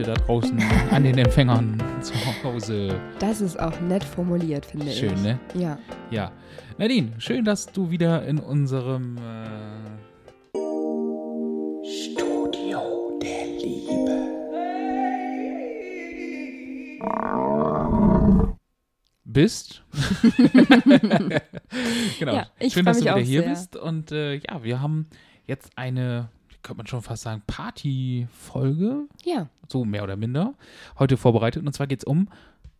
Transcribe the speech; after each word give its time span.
Leute 0.00 0.02
da 0.02 0.14
draußen 0.14 0.58
an 0.90 1.04
den 1.04 1.18
Empfängern 1.18 1.82
zu 2.00 2.14
Hause. 2.42 2.98
Das 3.18 3.40
ist 3.40 3.58
auch 3.58 3.80
nett 3.80 4.04
formuliert, 4.04 4.66
finde 4.66 4.86
ich. 4.86 4.98
Schön, 4.98 5.22
ne? 5.22 5.38
Ja. 5.54 5.78
Ja. 6.10 6.32
Nadine, 6.78 7.12
schön, 7.18 7.44
dass 7.44 7.66
du 7.66 7.90
wieder 7.90 8.24
in 8.26 8.38
unserem 8.38 9.18
äh, 9.18 9.20
Studio 11.84 13.18
der 13.20 13.46
Liebe 13.58 14.28
bist. 19.24 19.82
genau. 22.18 22.34
Ja, 22.34 22.46
ich 22.58 22.72
Schön, 22.72 22.86
dass 22.86 22.98
du 22.98 23.04
wieder 23.04 23.18
hier 23.18 23.42
bist. 23.42 23.76
Und 23.76 24.12
äh, 24.12 24.36
ja, 24.36 24.64
wir 24.64 24.80
haben 24.80 25.08
jetzt 25.46 25.76
eine, 25.76 26.30
könnte 26.62 26.78
man 26.78 26.86
schon 26.86 27.02
fast 27.02 27.22
sagen, 27.22 27.42
Party-Folge, 27.46 29.06
Ja, 29.24 29.48
so 29.68 29.84
mehr 29.84 30.02
oder 30.04 30.16
minder, 30.16 30.54
heute 30.98 31.16
vorbereitet. 31.16 31.64
Und 31.66 31.72
zwar 31.72 31.86
geht 31.86 32.00
es 32.00 32.04
um 32.04 32.28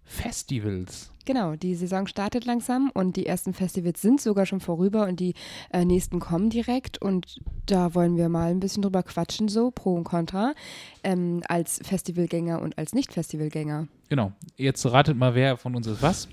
Festivals. 0.05 1.13
genau. 1.25 1.55
Die 1.55 1.77
Saison 1.77 2.09
startet 2.09 2.45
langsam 2.45 2.91
und 2.95 3.15
die 3.15 3.27
ersten 3.27 3.55
Festivals 3.55 4.03
sind 4.03 4.21
sogar 4.21 4.45
schon 4.45 4.59
vorüber 4.59 5.07
und 5.07 5.21
die 5.21 5.35
äh, 5.73 5.85
nächsten 5.85 6.19
kommen 6.19 6.51
direkt. 6.51 7.01
Und 7.01 7.39
da 7.67 7.95
wollen 7.95 8.17
wir 8.17 8.29
mal 8.29 8.51
ein 8.51 8.59
bisschen 8.59 8.83
drüber 8.83 9.05
quatschen, 9.05 9.47
so 9.47 9.71
Pro 9.71 9.95
und 9.95 10.03
Contra, 10.03 10.55
ähm, 11.05 11.43
als 11.49 11.79
Festivalgänger 11.85 12.61
und 12.61 12.77
als 12.77 12.93
Nicht-Festivalgänger. 12.93 13.87
Genau. 14.09 14.33
Jetzt 14.57 14.85
ratet 14.87 15.17
mal, 15.17 15.37
wer 15.37 15.57
von 15.57 15.77
uns 15.77 15.87
ist 15.87 16.03
was. 16.03 16.27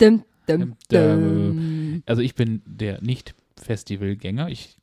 Dim, 0.00 0.24
Dim, 0.48 0.74
dim. 0.90 2.02
Also 2.06 2.22
ich 2.22 2.34
bin 2.34 2.62
der 2.66 3.00
Nicht-Festivalgänger. 3.02 4.48
Ich 4.48 4.79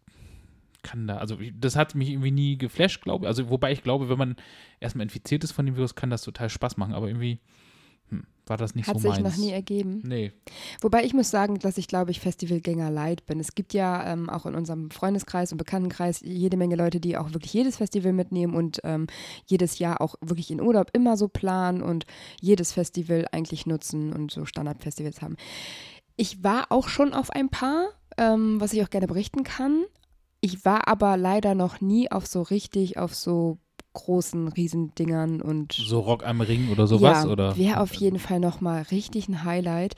kann 0.87 1.05
da, 1.05 1.17
also 1.17 1.37
das 1.53 1.75
hat 1.75 1.95
mich 1.95 2.09
irgendwie 2.09 2.31
nie 2.31 2.57
geflasht, 2.57 3.01
glaube 3.01 3.25
ich. 3.25 3.27
Also 3.27 3.49
wobei 3.49 3.73
ich 3.73 3.83
glaube, 3.83 4.07
wenn 4.07 4.17
man 4.17 4.35
erstmal 4.79 5.03
infiziert 5.03 5.43
ist 5.43 5.51
von 5.51 5.65
dem 5.65 5.75
Virus, 5.75 5.95
kann 5.95 6.09
das 6.09 6.21
total 6.21 6.49
Spaß 6.49 6.77
machen. 6.77 6.93
Aber 6.93 7.07
irgendwie 7.07 7.39
hm, 8.07 8.23
war 8.45 8.55
das 8.55 8.73
nicht 8.73 8.87
Hat 8.87 8.95
so 8.95 9.01
sich 9.01 9.21
meins. 9.21 9.35
noch 9.35 9.43
nie 9.43 9.51
ergeben. 9.51 10.01
Nee. 10.05 10.31
Wobei 10.79 11.03
ich 11.03 11.13
muss 11.13 11.29
sagen, 11.29 11.59
dass 11.59 11.77
ich, 11.77 11.89
glaube 11.89 12.11
ich, 12.11 12.21
Festivalgänger 12.21 12.89
leid 12.89 13.25
bin. 13.25 13.41
Es 13.41 13.53
gibt 13.53 13.73
ja 13.73 14.13
ähm, 14.13 14.29
auch 14.29 14.45
in 14.45 14.55
unserem 14.55 14.89
Freundeskreis 14.89 15.51
und 15.51 15.57
Bekanntenkreis 15.57 16.21
jede 16.21 16.55
Menge 16.55 16.77
Leute, 16.77 17.01
die 17.01 17.17
auch 17.17 17.33
wirklich 17.33 17.51
jedes 17.51 17.75
Festival 17.75 18.13
mitnehmen 18.13 18.55
und 18.55 18.79
ähm, 18.85 19.07
jedes 19.45 19.79
Jahr 19.79 19.99
auch 19.99 20.15
wirklich 20.21 20.51
in 20.51 20.61
Urlaub 20.61 20.91
immer 20.93 21.17
so 21.17 21.27
planen 21.27 21.81
und 21.81 22.05
jedes 22.39 22.71
Festival 22.71 23.27
eigentlich 23.33 23.65
nutzen 23.65 24.13
und 24.13 24.31
so 24.31 24.45
Standardfestivals 24.45 25.21
haben. 25.21 25.35
Ich 26.15 26.45
war 26.45 26.71
auch 26.71 26.87
schon 26.87 27.13
auf 27.13 27.29
ein 27.29 27.49
paar, 27.49 27.89
ähm, 28.17 28.61
was 28.61 28.71
ich 28.71 28.81
auch 28.83 28.89
gerne 28.89 29.07
berichten 29.07 29.43
kann. 29.43 29.83
Ich 30.41 30.65
war 30.65 30.87
aber 30.87 31.17
leider 31.17 31.55
noch 31.55 31.81
nie 31.81 32.11
auf 32.11 32.27
so 32.27 32.41
richtig, 32.41 32.97
auf 32.97 33.15
so 33.15 33.57
großen 33.93 34.47
Riesendingern 34.49 35.41
und 35.41 35.73
So 35.73 35.99
Rock 35.99 36.23
am 36.25 36.41
Ring 36.41 36.69
oder 36.71 36.85
sowas? 36.85 37.25
ja, 37.25 37.31
oder? 37.31 37.57
wäre 37.57 37.79
auf 37.79 37.93
jeden 37.95 38.19
Fall 38.19 38.39
nochmal 38.39 38.83
richtig 38.91 39.27
ein 39.27 39.43
Highlight. 39.43 39.95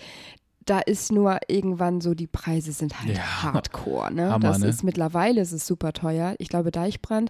Da 0.66 0.80
ist 0.80 1.12
nur 1.12 1.40
irgendwann 1.48 2.02
so, 2.02 2.14
die 2.14 2.28
Preise 2.28 2.72
sind 2.72 3.00
halt 3.02 3.16
Ja. 3.18 3.44
hardcore. 3.44 4.14
Ne? 4.14 4.30
Hammer, 4.32 4.48
das 4.50 4.60
ne? 4.60 4.68
ist 4.68 4.84
mittlerweile 4.84 5.42
ist 5.42 5.52
es 5.52 5.66
super 5.66 5.94
teuer. 5.94 6.36
Ich 6.38 6.50
glaube, 6.50 6.70
Deichbrand, 6.70 7.30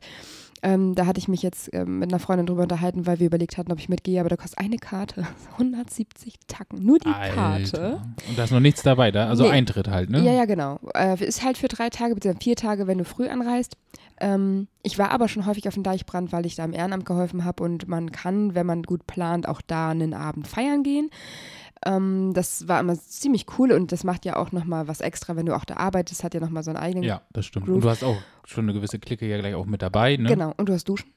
ähm, 0.62 0.94
da 0.94 1.06
hatte 1.06 1.20
ich 1.20 1.30
mich 1.30 1.42
jetzt 1.42 1.70
ähm, 1.74 2.00
mit 2.00 2.12
einer 2.12 2.20
Freundin 2.20 2.46
drüber 2.46 2.64
unterhalten, 2.64 3.06
weil 3.08 3.20
wir 3.20 3.28
überlegt 3.28 3.58
hatten, 3.58 3.72
ob 3.72 3.80
ich 3.80 3.88
mitgehe, 3.88 4.20
aber 4.20 4.28
da 4.28 4.36
kostet 4.36 4.60
eine 4.60 4.76
Karte 4.78 5.26
170 5.54 6.34
Tacken. 6.48 6.84
Nur 6.84 7.00
die 7.00 7.10
Karte. 7.12 7.40
Alter. 7.40 8.02
Und 8.28 8.38
da 8.38 8.44
ist 8.44 8.52
noch 8.52 8.60
nichts 8.60 8.82
dabei, 8.84 9.12
da? 9.12 9.28
Also 9.30 9.44
Nee. 9.46 9.52
Eintritt 9.52 9.88
halt, 9.88 10.10
ne? 10.10 10.22
Ja, 10.22 10.34
ja, 10.34 10.46
genau. 10.46 10.80
Äh, 10.94 11.24
ist 11.24 11.44
halt 11.46 11.58
für 11.58 11.70
drei 11.70 11.90
Tage, 11.90 12.16
beziehungsweise 12.16 12.44
vier 12.44 12.56
Tage, 12.58 12.88
wenn 12.88 12.98
du 12.98 13.06
früh 13.06 13.30
anreist. 13.30 13.78
Ähm, 14.20 14.68
ich 14.84 14.98
war 14.98 15.12
aber 15.12 15.30
schon 15.30 15.46
häufig 15.46 15.66
auf 15.70 15.76
dem 15.76 15.84
Deichbrand, 15.84 16.34
weil 16.34 16.46
ich 16.46 16.56
da 16.56 16.66
im 16.66 16.74
Ehrenamt 16.74 17.06
geholfen 17.06 17.46
habe 17.46 17.64
und 17.64 17.88
man 17.88 18.12
kann, 18.12 18.54
wenn 18.54 18.66
man 18.66 18.84
gut 18.84 19.08
plant, 19.08 19.48
auch 19.48 19.62
da 19.62 19.92
einen 19.92 20.14
Abend 20.14 20.46
feiern 20.46 20.84
gehen. 20.84 21.10
Ähm, 21.86 22.34
das 22.34 22.68
war 22.68 22.80
immer 22.80 23.00
ziemlich 23.00 23.46
cool 23.58 23.72
und 23.72 23.92
das 23.92 24.04
macht 24.04 24.26
ja 24.26 24.36
auch 24.36 24.52
nochmal 24.52 24.88
was 24.88 25.00
extra, 25.00 25.36
wenn 25.36 25.46
du 25.46 25.56
auch 25.56 25.64
da 25.64 25.78
arbeitest, 25.78 26.24
hat 26.24 26.34
ja 26.34 26.40
nochmal 26.40 26.64
so 26.64 26.72
einen 26.72 26.78
eigenen. 26.78 27.04
Ja, 27.04 27.22
das 27.32 27.46
stimmt. 27.46 27.66
Groove. 27.66 27.76
Und 27.76 27.84
du 27.86 27.90
hast 27.90 28.04
auch 28.04 28.18
schon 28.46 28.66
eine 28.66 28.74
gewisse 28.74 29.00
Clique 29.00 29.26
ja 29.26 29.38
gleich 29.38 29.56
auch 29.56 29.66
mit 29.66 29.82
dabei, 29.82 30.18
ne? 30.18 30.28
Genau, 30.28 30.54
und 30.58 30.68
du 30.68 30.74
hast 30.74 30.90
Duschen. 30.90 31.14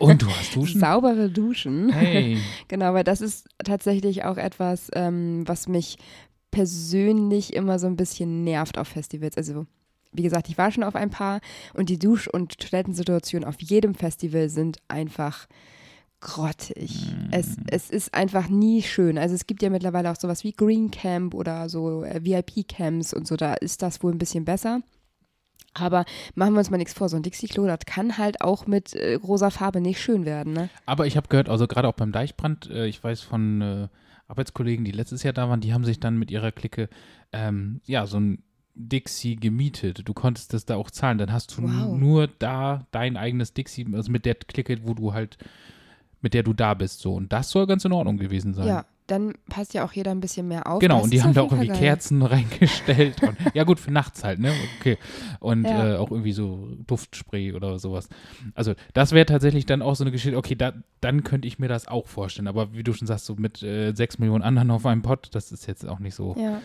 Und 0.00 0.22
du 0.22 0.28
hast 0.28 0.54
Duschen? 0.54 0.80
Saubere 0.80 1.30
Duschen. 1.30 1.90
Hey. 1.90 2.38
Genau, 2.68 2.94
weil 2.94 3.04
das 3.04 3.20
ist 3.20 3.48
tatsächlich 3.64 4.24
auch 4.24 4.36
etwas, 4.36 4.90
ähm, 4.94 5.46
was 5.46 5.68
mich 5.68 5.98
persönlich 6.50 7.54
immer 7.54 7.78
so 7.78 7.86
ein 7.86 7.96
bisschen 7.96 8.44
nervt 8.44 8.78
auf 8.78 8.88
Festivals. 8.88 9.36
Also, 9.36 9.66
wie 10.12 10.22
gesagt, 10.22 10.48
ich 10.48 10.58
war 10.58 10.70
schon 10.70 10.84
auf 10.84 10.94
ein 10.94 11.10
paar 11.10 11.40
und 11.74 11.88
die 11.88 11.98
Dusch- 11.98 12.28
und 12.28 12.58
Toilettensituationen 12.58 13.48
auf 13.48 13.60
jedem 13.60 13.94
Festival 13.94 14.48
sind 14.48 14.78
einfach 14.88 15.46
grottig. 16.22 17.14
Es, 17.30 17.56
es 17.70 17.90
ist 17.90 18.14
einfach 18.14 18.48
nie 18.48 18.80
schön. 18.82 19.18
Also 19.18 19.34
es 19.34 19.46
gibt 19.46 19.62
ja 19.62 19.68
mittlerweile 19.68 20.10
auch 20.10 20.16
sowas 20.16 20.44
wie 20.44 20.52
Green 20.52 20.90
Camp 20.90 21.34
oder 21.34 21.68
so 21.68 22.04
äh, 22.04 22.24
VIP-Camps 22.24 23.12
und 23.12 23.26
so, 23.26 23.36
da 23.36 23.52
ist 23.54 23.82
das 23.82 24.02
wohl 24.02 24.12
ein 24.12 24.18
bisschen 24.18 24.44
besser. 24.46 24.80
Aber 25.74 26.04
machen 26.34 26.54
wir 26.54 26.58
uns 26.58 26.70
mal 26.70 26.76
nichts 26.78 26.92
vor, 26.94 27.08
so 27.08 27.16
ein 27.16 27.22
Dixie-Klo, 27.22 27.66
das 27.66 27.80
kann 27.86 28.18
halt 28.18 28.40
auch 28.40 28.66
mit 28.66 28.94
äh, 28.94 29.14
rosa 29.14 29.50
Farbe 29.50 29.80
nicht 29.80 30.00
schön 30.00 30.24
werden, 30.24 30.52
ne? 30.52 30.68
Aber 30.86 31.06
ich 31.06 31.16
habe 31.16 31.28
gehört, 31.28 31.48
also 31.48 31.66
gerade 31.66 31.88
auch 31.88 31.94
beim 31.94 32.12
Deichbrand, 32.12 32.70
äh, 32.70 32.86
ich 32.86 33.02
weiß 33.02 33.22
von 33.22 33.60
äh, 33.62 33.88
Arbeitskollegen, 34.28 34.84
die 34.84 34.92
letztes 34.92 35.22
Jahr 35.22 35.32
da 35.32 35.48
waren, 35.48 35.60
die 35.60 35.72
haben 35.74 35.84
sich 35.84 35.98
dann 35.98 36.18
mit 36.18 36.30
ihrer 36.30 36.52
Clique 36.52 36.88
ähm, 37.32 37.80
ja 37.84 38.06
so 38.06 38.18
ein 38.20 38.42
Dixie 38.74 39.36
gemietet. 39.36 40.08
Du 40.08 40.14
konntest 40.14 40.54
das 40.54 40.64
da 40.64 40.76
auch 40.76 40.90
zahlen. 40.90 41.18
Dann 41.18 41.32
hast 41.32 41.56
du 41.56 41.62
Wow. 41.62 41.98
nur 41.98 42.26
da 42.26 42.86
dein 42.90 43.16
eigenes 43.18 43.52
Dixie, 43.52 43.86
also 43.92 44.10
mit 44.10 44.24
der 44.24 44.34
Clique, 44.34 44.78
wo 44.84 44.94
du 44.94 45.12
halt, 45.12 45.36
mit 46.22 46.34
der 46.34 46.42
du 46.42 46.52
da 46.54 46.74
bist. 46.74 47.00
So. 47.00 47.14
Und 47.14 47.32
das 47.32 47.50
soll 47.50 47.66
ganz 47.66 47.84
in 47.84 47.92
Ordnung 47.92 48.16
gewesen 48.16 48.54
sein. 48.54 48.66
Ja, 48.68 48.84
dann 49.08 49.34
passt 49.48 49.74
ja 49.74 49.84
auch 49.84 49.92
jeder 49.92 50.12
ein 50.12 50.20
bisschen 50.20 50.48
mehr 50.48 50.66
auf. 50.66 50.78
Genau, 50.78 50.96
Das 50.96 51.04
und 51.04 51.12
die 51.12 51.22
haben 51.22 51.34
da 51.34 51.42
auch 51.42 51.50
irgendwie 51.52 51.66
geil. 51.68 51.78
Kerzen 51.78 52.22
reingestellt. 52.22 53.22
Und, 53.22 53.36
ja, 53.54 53.64
gut, 53.64 53.78
für 53.80 53.90
nachts 53.90 54.24
halt, 54.24 54.38
ne? 54.38 54.52
Okay. 54.80 54.96
Und 55.40 55.64
Ja. 55.64 55.94
äh, 55.94 55.96
auch 55.96 56.10
irgendwie 56.10 56.32
so 56.32 56.68
Duftspray 56.86 57.52
oder 57.52 57.78
sowas. 57.78 58.08
Also, 58.54 58.74
das 58.94 59.12
wäre 59.12 59.26
tatsächlich 59.26 59.66
dann 59.66 59.82
auch 59.82 59.96
so 59.96 60.04
eine 60.04 60.12
Geschichte, 60.12 60.36
okay, 60.38 60.54
da, 60.54 60.72
dann 61.00 61.24
könnte 61.24 61.48
ich 61.48 61.58
mir 61.58 61.68
das 61.68 61.88
auch 61.88 62.06
vorstellen. 62.06 62.48
Aber 62.48 62.72
wie 62.72 62.84
du 62.84 62.92
schon 62.94 63.06
sagst, 63.08 63.26
so 63.26 63.34
mit 63.34 63.62
äh, 63.62 63.92
sechs 63.92 64.18
Millionen 64.18 64.42
anderen 64.44 64.70
auf 64.70 64.86
einem 64.86 65.02
Pott, 65.02 65.28
das 65.32 65.52
ist 65.52 65.66
jetzt 65.66 65.86
auch 65.86 65.98
nicht 65.98 66.14
so 66.14 66.34
Ja. 66.38 66.60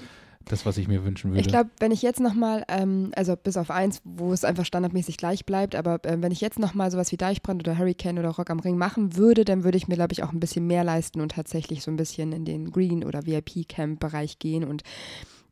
Das, 0.48 0.66
was 0.66 0.78
ich 0.78 0.88
mir 0.88 1.04
wünschen 1.04 1.32
würde. 1.32 1.42
Ich 1.42 1.48
glaube, 1.48 1.70
wenn 1.80 1.92
ich 1.92 2.02
jetzt 2.02 2.20
nochmal, 2.20 2.64
ähm, 2.68 3.12
also 3.16 3.36
bis 3.36 3.58
auf 3.58 3.72
eins, 3.72 4.02
wo 4.04 4.34
es 4.34 4.44
einfach 4.44 4.66
standardmäßig 4.66 5.18
gleich 5.18 5.46
bleibt, 5.46 5.76
aber 5.76 6.00
ähm, 6.04 6.22
wenn 6.22 6.32
ich 6.32 6.42
jetzt 6.42 6.60
nochmal 6.60 6.92
sowas 6.92 7.12
wie 7.12 7.18
Deichbrand 7.18 7.62
oder 7.62 7.78
Hurricane 7.78 8.20
oder 8.20 8.30
Rock 8.30 8.50
am 8.50 8.60
Ring 8.60 8.78
machen 8.78 9.16
würde, 9.16 9.46
dann 9.46 9.64
würde 9.64 9.78
ich 9.78 9.88
mir, 9.88 9.96
glaube 9.96 10.14
ich, 10.14 10.24
auch 10.24 10.32
ein 10.32 10.40
bisschen 10.40 10.68
mehr 10.68 10.84
leisten 10.84 11.22
und 11.22 11.34
tatsächlich 11.34 11.84
so 11.84 11.92
ein 11.92 11.98
bisschen 11.98 12.32
in 12.32 12.46
den 12.46 12.72
Green- 12.72 13.04
oder 13.04 13.26
VIP-Camp-Bereich 13.26 14.40
gehen 14.40 14.64
und 14.64 14.84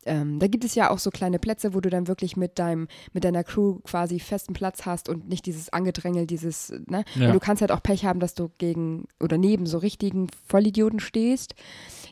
ähm, 0.06 0.39
da 0.39 0.47
gibt 0.47 0.63
es 0.63 0.75
ja 0.75 0.91
auch 0.91 1.00
so 1.00 1.09
kleine 1.09 1.39
Plätze, 1.39 1.73
wo 1.73 1.81
du 1.81 1.89
dann 1.89 2.07
wirklich 2.07 2.38
mit 2.38 2.59
deinem, 2.59 2.88
mit 3.13 3.23
deiner 3.23 3.44
Crew 3.44 3.79
quasi 3.83 4.19
festen 4.19 4.53
Platz 4.53 4.85
hast 4.85 5.09
und 5.09 5.27
nicht 5.27 5.45
dieses 5.45 5.69
Angedrängel, 5.69 6.27
dieses, 6.27 6.73
ne? 6.88 7.03
Ja. 7.16 7.27
Und 7.27 7.33
du 7.33 7.39
kannst 7.39 7.62
halt 7.62 7.72
auch 7.72 7.81
Pech 7.81 8.06
haben, 8.06 8.19
dass 8.19 8.35
du 8.35 8.51
gegen 8.59 9.06
oder 9.19 9.38
neben 9.38 9.66
so 9.66 9.79
richtigen 9.79 10.27
Vollidioten 10.47 11.00
stehst. 11.00 11.56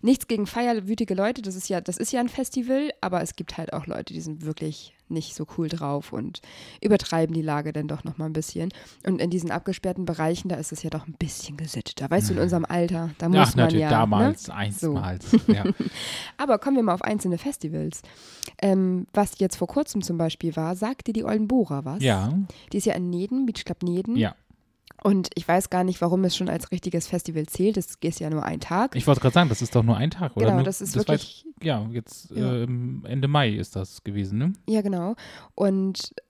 Nichts 0.03 0.27
gegen 0.27 0.45
feierwütige 0.47 1.13
Leute, 1.15 1.41
das 1.41 1.55
ist 1.55 1.69
ja, 1.69 1.79
das 1.81 1.97
ist 1.97 2.11
ja 2.11 2.19
ein 2.19 2.27
Festival, 2.29 2.91
aber 3.01 3.21
es 3.21 3.35
gibt 3.35 3.57
halt 3.57 3.71
auch 3.73 3.87
Leute, 3.87 4.13
die 4.13 4.21
sind 4.21 4.45
wirklich 4.45 4.93
nicht 5.09 5.35
so 5.35 5.45
cool 5.57 5.69
drauf 5.69 6.11
und 6.11 6.41
übertreiben 6.81 7.33
die 7.33 7.41
Lage 7.41 7.71
dann 7.71 7.87
doch 7.87 8.03
nochmal 8.03 8.29
ein 8.29 8.33
bisschen. 8.33 8.69
Und 9.05 9.21
in 9.21 9.29
diesen 9.29 9.51
abgesperrten 9.51 10.05
Bereichen, 10.05 10.49
da 10.49 10.55
ist 10.55 10.71
es 10.71 10.81
ja 10.83 10.89
doch 10.89 11.07
ein 11.07 11.13
bisschen 11.13 11.55
gesitteter. 11.55 12.09
Weißt 12.09 12.29
du, 12.29 12.33
in 12.33 12.39
unserem 12.39 12.65
Alter, 12.65 13.11
da 13.17 13.29
muss 13.29 13.37
Mhm. 13.37 13.43
Ach, 13.43 13.55
man 13.55 13.65
natürlich, 13.65 13.81
ja. 13.83 13.89
damals, 13.89 14.47
Ne? 14.47 14.53
einstmals. 14.55 15.25
Ja. 15.47 15.63
Aber 16.37 16.57
kommen 16.57 16.77
wir 16.77 16.83
mal 16.83 16.93
auf 16.95 17.03
einzelne 17.03 17.37
Festivals. 17.37 18.01
Ähm, 18.61 19.07
was 19.13 19.39
jetzt 19.39 19.55
vor 19.55 19.67
kurzem 19.67 20.01
zum 20.01 20.17
Beispiel 20.17 20.55
war, 20.55 20.75
sagt 20.75 21.07
dir 21.07 21.13
die 21.13 21.23
Oldenbora 21.23 21.85
was? 21.85 22.01
ja, 22.03 22.33
Die 22.71 22.77
ist 22.77 22.85
ja 22.85 22.93
in 22.95 23.09
Neden, 23.09 23.45
Beach 23.45 23.63
Club 23.65 23.83
Neden. 23.83 24.15
ja. 24.15 24.35
Und 25.03 25.29
ich 25.35 25.47
weiß 25.47 25.69
gar 25.69 25.83
nicht, 25.83 25.99
warum 26.01 26.23
es 26.23 26.35
schon 26.35 26.47
als 26.49 26.71
richtiges 26.71 27.07
Festival 27.07 27.45
zählt. 27.45 27.75
Es 27.77 27.97
ist 28.01 28.19
ja 28.19 28.29
nur 28.29 28.43
ein 28.43 28.59
Tag. 28.61 28.95
Ich 28.95 29.05
wollte 29.05 29.19
gerade 29.21 29.33
sagen, 29.33 29.49
das 29.49 29.61
ist 29.61 29.75
doch 29.75 29.83
nur 29.83 29.97
ein 29.97 30.09
Tag, 30.11 30.35
oder? 30.37 30.45
genau, 30.45 30.55
Nur- 30.57 30.63
das 30.63 30.79
ist 30.81 30.95
war 30.95 31.01
wirklich, 31.07 31.45
Jetzt, 31.45 31.63
ja, 31.65 31.87
jetzt 31.91 32.31
Ja. 32.31 32.53
ähm, 32.63 33.03
Ende 33.07 33.27
Mai 33.27 33.49
ist 33.49 33.75
das 33.75 34.03
gewesen, 34.03 34.37
ne? 34.37 34.53
ja 34.67 34.81
genau. 34.81 35.15
Und 35.55 36.13
äh, 36.17 36.21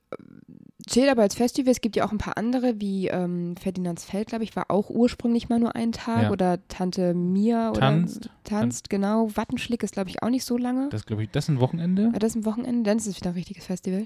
zählt 0.94 1.10
aber 1.10 1.24
als 1.24 1.36
Festival. 1.36 1.72
Es 1.72 1.82
gibt 1.82 1.96
ja 1.96 2.06
auch 2.06 2.12
ein 2.12 2.18
paar 2.18 2.38
andere, 2.38 2.80
wie 2.80 3.08
ähm, 3.08 3.56
Ferdinandsfeld, 3.58 4.28
glaube 4.28 4.44
ich, 4.44 4.56
war 4.56 4.70
auch 4.70 4.90
ursprünglich 4.90 5.50
mal 5.50 5.60
nur 5.60 5.76
ein 5.76 5.92
Tag. 5.92 6.24
Ja. 6.24 6.32
Oder 6.32 6.60
Tante 6.68 7.14
Mia 7.14 7.72
oder 7.72 7.80
Tanzt. 7.80 8.30
Tanzt, 8.44 8.90
genau. 8.90 9.30
Wattenschlick 9.36 9.84
ist, 9.84 9.94
glaube 9.94 10.10
ich, 10.10 10.22
auch 10.22 10.30
nicht 10.30 10.46
so 10.46 10.58
lange. 10.58 10.90
Das 10.90 11.06
glaube 11.06 11.24
ich, 11.24 11.32
das 11.32 11.46
ist 11.46 11.50
ein 11.50 11.60
Wochenende. 11.60 12.12
Ja, 12.14 12.20
das 12.20 12.32
ist 12.32 12.36
ein 12.36 12.46
Wochenende, 12.46 12.84
dann 12.84 12.98
ist 12.98 13.08
es 13.08 13.16
wieder 13.16 13.32
ein 13.32 13.36
richtiges 13.36 13.66
Festival. 13.66 14.06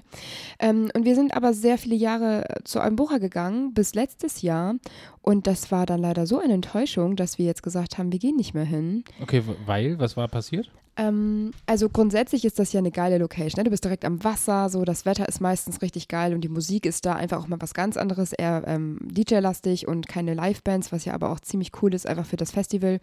Ähm, 0.58 0.90
und 0.94 1.04
wir 1.04 1.14
sind 1.14 1.36
aber 1.36 1.52
sehr 1.52 1.78
viele 1.78 1.96
Jahre 1.96 2.44
zu 2.64 2.80
Almbocha 2.80 3.18
gegangen, 3.18 3.74
bis 3.74 3.94
letztes 3.94 4.42
Jahr. 4.42 4.76
Und 5.20 5.46
das 5.46 5.70
war 5.70 5.84
dann 5.84 6.00
leider 6.00 6.26
so 6.26 6.38
eine 6.38 6.54
Enttäuschung, 6.54 7.16
dass 7.16 7.38
wir 7.38 7.44
jetzt 7.44 7.62
gesagt 7.62 7.98
haben, 7.98 8.12
wir 8.12 8.18
gehen 8.18 8.36
nicht 8.36 8.54
mehr 8.54 8.64
hin. 8.64 9.04
Okay, 9.20 9.42
weil, 9.66 9.98
was 9.98 10.16
war 10.16 10.28
passiert? 10.28 10.70
Ähm, 10.98 11.52
also 11.64 11.88
grundsätzlich 11.88 12.44
ist 12.44 12.58
das 12.58 12.72
ja 12.72 12.80
eine 12.80 12.90
geile 12.90 13.18
Location. 13.18 13.60
Ne? 13.60 13.64
Du 13.64 13.70
bist 13.70 13.84
direkt 13.84 14.04
am 14.04 14.22
Wasser, 14.24 14.68
so 14.68 14.84
das 14.84 15.06
Wetter 15.06 15.28
ist 15.28 15.40
meistens 15.40 15.80
richtig 15.80 16.08
geil 16.08 16.34
und 16.34 16.42
die 16.42 16.48
Musik 16.48 16.84
ist 16.84 17.06
da 17.06 17.14
einfach 17.14 17.40
auch 17.40 17.46
mal 17.46 17.60
was 17.60 17.72
ganz 17.72 17.96
anderes, 17.96 18.32
eher 18.32 18.64
ähm, 18.66 18.98
DJ-lastig 19.02 19.86
und 19.86 20.08
keine 20.08 20.34
Live-Bands, 20.34 20.90
was 20.90 21.04
ja 21.04 21.14
aber 21.14 21.30
auch 21.30 21.40
ziemlich 21.40 21.70
cool 21.80 21.94
ist, 21.94 22.06
einfach 22.06 22.26
für 22.26 22.36
das 22.36 22.50
Festival. 22.50 22.98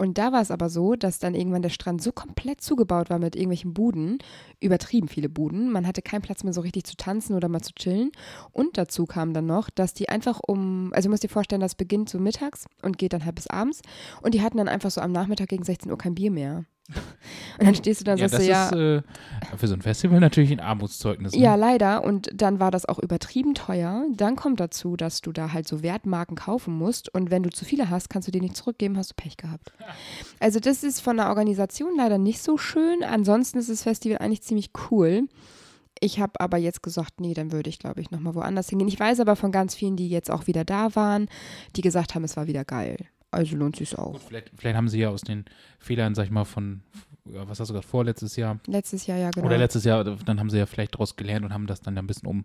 Und 0.00 0.16
da 0.16 0.30
war 0.30 0.40
es 0.40 0.52
aber 0.52 0.68
so, 0.68 0.94
dass 0.94 1.18
dann 1.18 1.34
irgendwann 1.34 1.62
der 1.62 1.70
Strand 1.70 2.02
so 2.02 2.12
komplett 2.12 2.60
zugebaut 2.60 3.10
war 3.10 3.18
mit 3.18 3.34
irgendwelchen 3.34 3.74
Buden, 3.74 4.18
übertrieben 4.60 5.08
viele 5.08 5.28
Buden. 5.28 5.72
Man 5.72 5.88
hatte 5.88 6.02
keinen 6.02 6.22
Platz 6.22 6.44
mehr 6.44 6.52
so 6.52 6.60
richtig 6.60 6.84
zu 6.84 6.96
tanzen 6.96 7.34
oder 7.34 7.48
mal 7.48 7.62
zu 7.62 7.72
chillen. 7.74 8.12
Und 8.52 8.78
dazu 8.78 9.06
kam 9.06 9.32
dann 9.34 9.46
noch, 9.46 9.70
dass 9.70 9.94
die 9.94 10.08
einfach 10.08 10.40
um, 10.46 10.92
also 10.92 11.08
du 11.08 11.10
musst 11.10 11.24
dir 11.24 11.28
vorstellen, 11.28 11.60
das 11.60 11.74
beginnt 11.74 12.08
so 12.10 12.20
mittags 12.20 12.66
und 12.82 12.96
geht 12.96 13.12
dann 13.12 13.24
halt 13.24 13.34
bis 13.34 13.48
abends. 13.48 13.82
Und 14.22 14.34
die 14.34 14.42
hatten 14.42 14.58
dann 14.58 14.68
einfach 14.68 14.92
so 14.92 15.00
am 15.00 15.10
Nachmittag 15.10 15.48
gegen 15.48 15.64
16 15.64 15.90
Uhr 15.90 15.98
kein 15.98 16.14
Bier 16.14 16.30
mehr. 16.30 16.64
Und 17.58 17.66
dann 17.66 17.74
stehst 17.74 18.00
du 18.00 18.04
da 18.04 18.12
und 18.12 18.18
Ja, 18.18 18.28
sagst 18.28 18.48
das 18.48 18.70
du, 18.70 18.76
ja, 18.76 19.00
ist 19.00 19.52
äh, 19.52 19.56
für 19.56 19.68
so 19.68 19.74
ein 19.74 19.82
Festival 19.82 20.20
natürlich 20.20 20.52
ein 20.52 20.60
Armutszeugnis. 20.60 21.32
Ne? 21.34 21.40
ja, 21.40 21.54
leider. 21.54 22.04
Und 22.04 22.30
dann 22.34 22.60
war 22.60 22.70
das 22.70 22.86
auch 22.86 22.98
übertrieben 22.98 23.54
teuer. 23.54 24.06
Dann 24.14 24.36
kommt 24.36 24.60
dazu, 24.60 24.96
dass 24.96 25.20
du 25.20 25.32
da 25.32 25.52
halt 25.52 25.68
so 25.68 25.82
Wertmarken 25.82 26.36
kaufen 26.36 26.74
musst. 26.76 27.12
Und 27.12 27.30
wenn 27.30 27.42
du 27.42 27.50
zu 27.50 27.64
viele 27.64 27.90
hast, 27.90 28.10
kannst 28.10 28.28
du 28.28 28.32
die 28.32 28.40
nicht 28.40 28.56
zurückgeben, 28.56 28.96
hast 28.96 29.10
du 29.10 29.14
Pech 29.16 29.36
gehabt. 29.36 29.72
Also 30.40 30.60
das 30.60 30.82
ist 30.84 31.00
von 31.00 31.16
der 31.16 31.28
Organisation 31.28 31.96
leider 31.96 32.16
nicht 32.16 32.40
so 32.42 32.56
schön. 32.56 33.02
Ansonsten 33.02 33.58
ist 33.58 33.68
das 33.68 33.82
Festival 33.82 34.18
eigentlich 34.18 34.42
ziemlich 34.42 34.70
cool. 34.90 35.28
Ich 36.00 36.20
habe 36.20 36.40
aber 36.40 36.58
jetzt 36.58 36.82
gesagt, 36.82 37.20
nee, 37.20 37.34
dann 37.34 37.50
würde 37.50 37.70
ich, 37.70 37.80
glaube 37.80 38.00
ich, 38.00 38.10
nochmal 38.12 38.36
woanders 38.36 38.68
hingehen. 38.68 38.88
Ich 38.88 39.00
weiß 39.00 39.18
aber 39.20 39.34
von 39.36 39.50
ganz 39.50 39.74
vielen, 39.74 39.96
die 39.96 40.08
jetzt 40.08 40.30
auch 40.30 40.46
wieder 40.46 40.64
da 40.64 40.94
waren, 40.94 41.28
die 41.74 41.80
gesagt 41.80 42.14
haben, 42.14 42.22
es 42.22 42.36
war 42.36 42.46
wieder 42.46 42.64
geil. 42.64 42.98
Also 43.30 43.56
lohnt 43.56 43.76
sich 43.76 43.96
auch. 43.98 44.12
Gut, 44.12 44.22
vielleicht, 44.26 44.50
vielleicht 44.56 44.76
haben 44.76 44.88
sie 44.88 45.00
ja 45.00 45.10
aus 45.10 45.20
den 45.20 45.44
Fehlern, 45.78 46.14
sag 46.14 46.24
ich 46.24 46.30
mal, 46.30 46.44
von, 46.44 46.82
was 47.24 47.60
hast 47.60 47.68
du 47.68 47.74
gerade, 47.74 47.86
vorletztes 47.86 48.36
Jahr 48.36 48.58
Letztes 48.66 49.06
Jahr, 49.06 49.18
ja, 49.18 49.30
genau. 49.30 49.46
oder 49.46 49.58
letztes 49.58 49.84
Jahr, 49.84 50.04
dann 50.04 50.40
haben 50.40 50.50
sie 50.50 50.58
ja 50.58 50.66
vielleicht 50.66 50.94
daraus 50.94 51.16
gelernt 51.16 51.44
und 51.44 51.52
haben 51.52 51.66
das 51.66 51.80
dann 51.80 51.98
ein 51.98 52.06
bisschen 52.06 52.26
um 52.28 52.44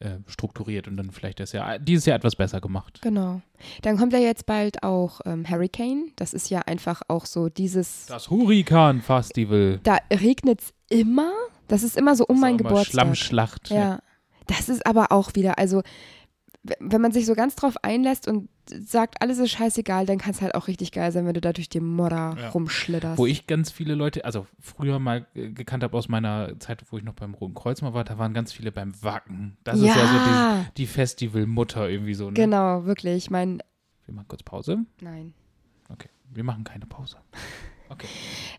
äh, 0.00 0.18
strukturiert 0.26 0.86
und 0.86 0.96
dann 0.96 1.10
vielleicht 1.10 1.40
das 1.40 1.52
Jahr, 1.52 1.78
dieses 1.78 2.06
Jahr 2.06 2.16
etwas 2.16 2.36
besser 2.36 2.60
gemacht. 2.60 3.00
Genau. 3.02 3.42
Dann 3.82 3.98
kommt 3.98 4.12
ja 4.12 4.20
jetzt 4.20 4.46
bald 4.46 4.82
auch 4.82 5.20
ähm, 5.24 5.48
Hurricane. 5.48 6.12
Das 6.16 6.34
ist 6.34 6.50
ja 6.50 6.60
einfach 6.60 7.02
auch 7.08 7.26
so 7.26 7.48
dieses. 7.48 8.06
Das 8.06 8.30
Hurrikan-Festival. 8.30 9.80
Da 9.82 9.98
regnet 10.12 10.60
es 10.60 10.72
immer. 10.88 11.32
Das 11.66 11.82
ist 11.82 11.96
immer 11.96 12.14
so 12.14 12.24
um 12.26 12.36
immer 12.36 12.56
Geburtstag. 12.56 12.92
Schlammschlacht. 12.92 13.70
Ja. 13.70 13.98
Das 14.46 14.68
ist 14.68 14.86
aber 14.86 15.12
auch 15.12 15.34
wieder, 15.34 15.58
also 15.58 15.82
wenn 16.80 17.00
man 17.00 17.12
sich 17.12 17.24
so 17.24 17.34
ganz 17.34 17.54
drauf 17.54 17.76
einlässt 17.82 18.28
und 18.28 18.48
sagt, 18.68 19.22
alles 19.22 19.38
ist 19.38 19.50
scheißegal, 19.52 20.04
dann 20.04 20.18
kann 20.18 20.32
es 20.32 20.42
halt 20.42 20.54
auch 20.54 20.66
richtig 20.68 20.92
geil 20.92 21.10
sein, 21.12 21.24
wenn 21.26 21.32
du 21.34 21.40
da 21.40 21.52
durch 21.52 21.68
den 21.70 21.86
Modder 21.86 22.36
Ja. 22.38 22.48
rumschlitterst. 22.50 23.16
Wo 23.18 23.24
ich 23.26 23.46
ganz 23.46 23.70
viele 23.70 23.94
Leute, 23.94 24.24
also 24.24 24.46
früher 24.60 24.98
mal 24.98 25.26
gekannt 25.34 25.82
habe 25.82 25.96
aus 25.96 26.08
meiner 26.08 26.58
Zeit, 26.58 26.84
wo 26.90 26.98
ich 26.98 27.04
noch 27.04 27.14
beim 27.14 27.32
Roten 27.34 27.54
Kreuz 27.54 27.80
mal 27.80 27.94
war, 27.94 28.04
da 28.04 28.18
waren 28.18 28.34
ganz 28.34 28.52
viele 28.52 28.72
beim 28.72 28.92
Wacken. 29.02 29.56
Das 29.64 29.78
ist 29.80 29.86
ja 29.94 30.06
so 30.06 30.16
Ja. 30.16 30.64
die, 30.74 30.82
die 30.82 30.86
Festivalmutter 30.86 31.88
irgendwie 31.88 32.14
so. 32.14 32.26
Ne? 32.26 32.34
Genau, 32.34 32.84
wirklich. 32.84 33.16
Ich 33.16 33.30
meine, 33.30 33.58
Wir 34.04 34.14
machen 34.14 34.28
kurz 34.28 34.42
Pause. 34.42 34.78
nein. 35.00 35.32
Okay, 35.90 36.08
wir 36.34 36.44
machen 36.44 36.64
keine 36.64 36.84
Pause. 36.86 37.16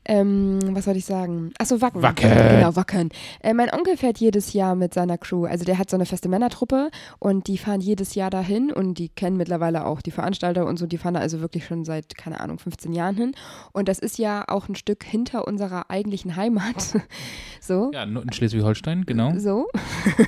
Ähm, 0.05 0.59
was 0.75 0.85
soll 0.85 0.95
ich 0.97 1.05
sagen? 1.05 1.51
Achso, 1.59 1.81
Wacken. 1.81 2.01
Wacken. 2.01 2.29
Genau, 2.29 2.75
Wacken. 2.75 3.09
Äh, 3.41 3.53
mein 3.53 3.71
Onkel 3.71 3.97
fährt 3.97 4.17
jedes 4.17 4.53
Jahr 4.53 4.75
mit 4.75 4.93
seiner 4.93 5.17
Crew. 5.17 5.45
Also 5.45 5.65
der 5.65 5.77
hat 5.77 5.89
so 5.89 5.97
eine 5.97 6.05
feste 6.05 6.29
Männertruppe 6.29 6.89
und 7.19 7.47
die 7.47 7.57
fahren 7.57 7.81
jedes 7.81 8.15
Jahr 8.15 8.29
dahin 8.29 8.71
und 8.71 8.97
die 8.97 9.09
kennen 9.09 9.37
mittlerweile 9.37 9.85
auch 9.85 10.01
die 10.01 10.11
Veranstalter 10.11 10.65
und 10.65 10.77
so. 10.77 10.87
Die 10.87 10.97
fahren 10.97 11.13
da 11.13 11.19
also 11.19 11.41
wirklich 11.41 11.65
schon 11.65 11.85
seit, 11.85 12.17
keine 12.17 12.39
Ahnung, 12.39 12.59
15 12.59 12.93
Jahren 12.93 13.15
hin. 13.15 13.33
Und 13.71 13.87
das 13.87 13.99
ist 13.99 14.17
ja 14.17 14.45
auch 14.47 14.67
ein 14.69 14.75
Stück 14.75 15.03
hinter 15.03 15.47
unserer 15.47 15.89
eigentlichen 15.89 16.35
Heimat. 16.35 16.75
so. 17.61 17.91
Ja, 17.93 18.03
in 18.03 18.31
Schleswig-Holstein, 18.31 19.05
genau. 19.05 19.37
So. 19.37 19.67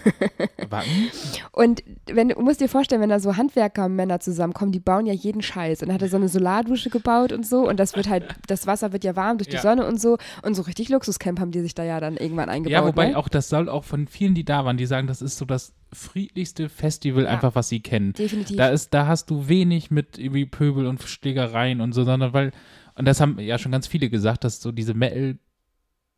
Wacken. 0.69 1.09
Und 1.51 1.83
wenn 2.05 2.29
du 2.29 2.41
musst 2.41 2.61
dir 2.61 2.69
vorstellen, 2.69 3.01
wenn 3.01 3.09
da 3.09 3.19
so 3.19 3.37
Handwerkermänner 3.37 4.19
zusammenkommen, 4.19 4.71
die 4.71 4.79
bauen 4.79 5.05
ja 5.05 5.13
jeden 5.13 5.41
Scheiß. 5.41 5.81
Und 5.81 5.87
dann 5.87 5.95
hat 5.95 6.01
er 6.01 6.09
so 6.09 6.17
eine 6.17 6.27
Solardusche 6.27 6.89
gebaut 6.89 7.31
und 7.31 7.45
so. 7.45 7.67
Und 7.67 7.79
das 7.79 7.95
wird 7.95 8.09
halt, 8.09 8.25
das 8.47 8.67
Wasser 8.67 8.90
wird 8.91 9.03
ja 9.03 9.15
warm 9.15 9.37
durch 9.37 9.47
die 9.49 9.55
Ja. 9.55 9.61
Sonne 9.61 9.85
und 9.85 9.99
so. 9.99 10.17
Und 10.43 10.55
so 10.55 10.61
richtig 10.63 10.89
Luxuscamp 10.89 11.39
haben 11.39 11.51
die 11.51 11.61
sich 11.61 11.73
da 11.75 11.83
ja 11.83 11.99
dann 11.99 12.17
irgendwann 12.17 12.49
eingebaut. 12.49 12.71
Ja, 12.71 12.85
wobei 12.85 13.09
ne? 13.09 13.17
auch 13.17 13.29
das 13.29 13.49
soll 13.49 13.69
auch 13.69 13.83
von 13.83 14.07
vielen, 14.07 14.33
die 14.35 14.43
da 14.45 14.65
waren, 14.65 14.77
die 14.77 14.85
sagen, 14.85 15.07
das 15.07 15.21
ist 15.21 15.37
so 15.37 15.45
das 15.45 15.73
friedlichste 15.93 16.69
Festival 16.69 17.23
Ja. 17.23 17.29
einfach, 17.31 17.55
was 17.55 17.69
sie 17.69 17.79
kennen. 17.81 18.13
Definitiv. 18.13 18.57
Da 18.57 18.67
ist, 18.69 18.93
da 18.93 19.07
hast 19.07 19.29
du 19.29 19.47
wenig 19.47 19.91
mit 19.91 20.17
irgendwie 20.17 20.45
Pöbel 20.45 20.87
und 20.87 21.01
Schlägereien 21.01 21.81
und 21.81 21.93
so, 21.93 22.03
sondern 22.03 22.33
weil, 22.33 22.51
und 22.95 23.05
das 23.05 23.19
haben 23.21 23.39
ja 23.39 23.57
schon 23.57 23.71
ganz 23.71 23.87
viele 23.87 24.09
gesagt, 24.09 24.43
dass 24.43 24.61
so 24.61 24.71
diese 24.71 24.93
Metal 24.93 25.37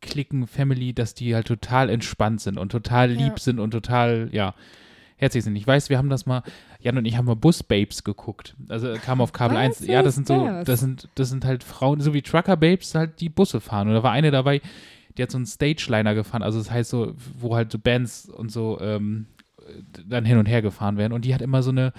Klicken 0.00 0.46
Family, 0.46 0.92
dass 0.92 1.14
die 1.14 1.34
halt 1.34 1.46
total 1.46 1.88
entspannt 1.88 2.40
sind 2.42 2.58
und 2.58 2.70
total 2.70 3.12
Ja. 3.12 3.24
lieb 3.26 3.38
sind 3.40 3.58
und 3.58 3.70
total, 3.70 4.28
ja, 4.32 4.54
herzlich 5.16 5.44
sind. 5.44 5.56
Ich 5.56 5.66
weiß, 5.66 5.90
wir 5.90 5.98
haben 5.98 6.08
das 6.08 6.26
mal, 6.26 6.42
Jan 6.80 6.98
und 6.98 7.04
ich 7.04 7.16
haben 7.16 7.26
mal 7.26 7.36
Bus 7.36 7.62
Babes 7.62 8.04
geguckt. 8.04 8.54
Also 8.68 8.94
kam 8.94 9.20
auf 9.20 9.32
Kabel 9.32 9.56
Was 9.56 9.80
1. 9.80 9.86
Ja, 9.86 10.02
das 10.02 10.14
sind 10.14 10.26
so, 10.26 10.48
das? 10.64 10.80
sind, 10.80 11.08
das 11.14 11.30
sind 11.30 11.44
halt 11.44 11.64
Frauen, 11.64 12.00
so 12.00 12.14
wie 12.14 12.22
Trucker 12.22 12.56
Babes 12.56 12.94
halt 12.94 13.20
die 13.20 13.28
Busse 13.28 13.60
fahren. 13.60 13.88
Und 13.88 13.94
da 13.94 14.02
war 14.02 14.12
eine 14.12 14.30
dabei, 14.30 14.60
die 15.16 15.22
hat 15.22 15.30
so 15.30 15.38
einen 15.38 15.46
Stage-Liner 15.46 16.14
gefahren, 16.14 16.42
also 16.42 16.58
das 16.58 16.70
heißt 16.70 16.90
so, 16.90 17.14
wo 17.38 17.54
halt 17.54 17.70
so 17.70 17.78
Bands 17.78 18.28
und 18.28 18.50
so 18.50 18.80
ähm, 18.80 19.26
dann 20.06 20.24
hin 20.24 20.38
und 20.38 20.46
her 20.46 20.62
gefahren 20.62 20.96
werden. 20.96 21.12
Und 21.12 21.24
die 21.24 21.34
hat 21.34 21.42
immer 21.42 21.62
so 21.62 21.70
eine, 21.70 21.92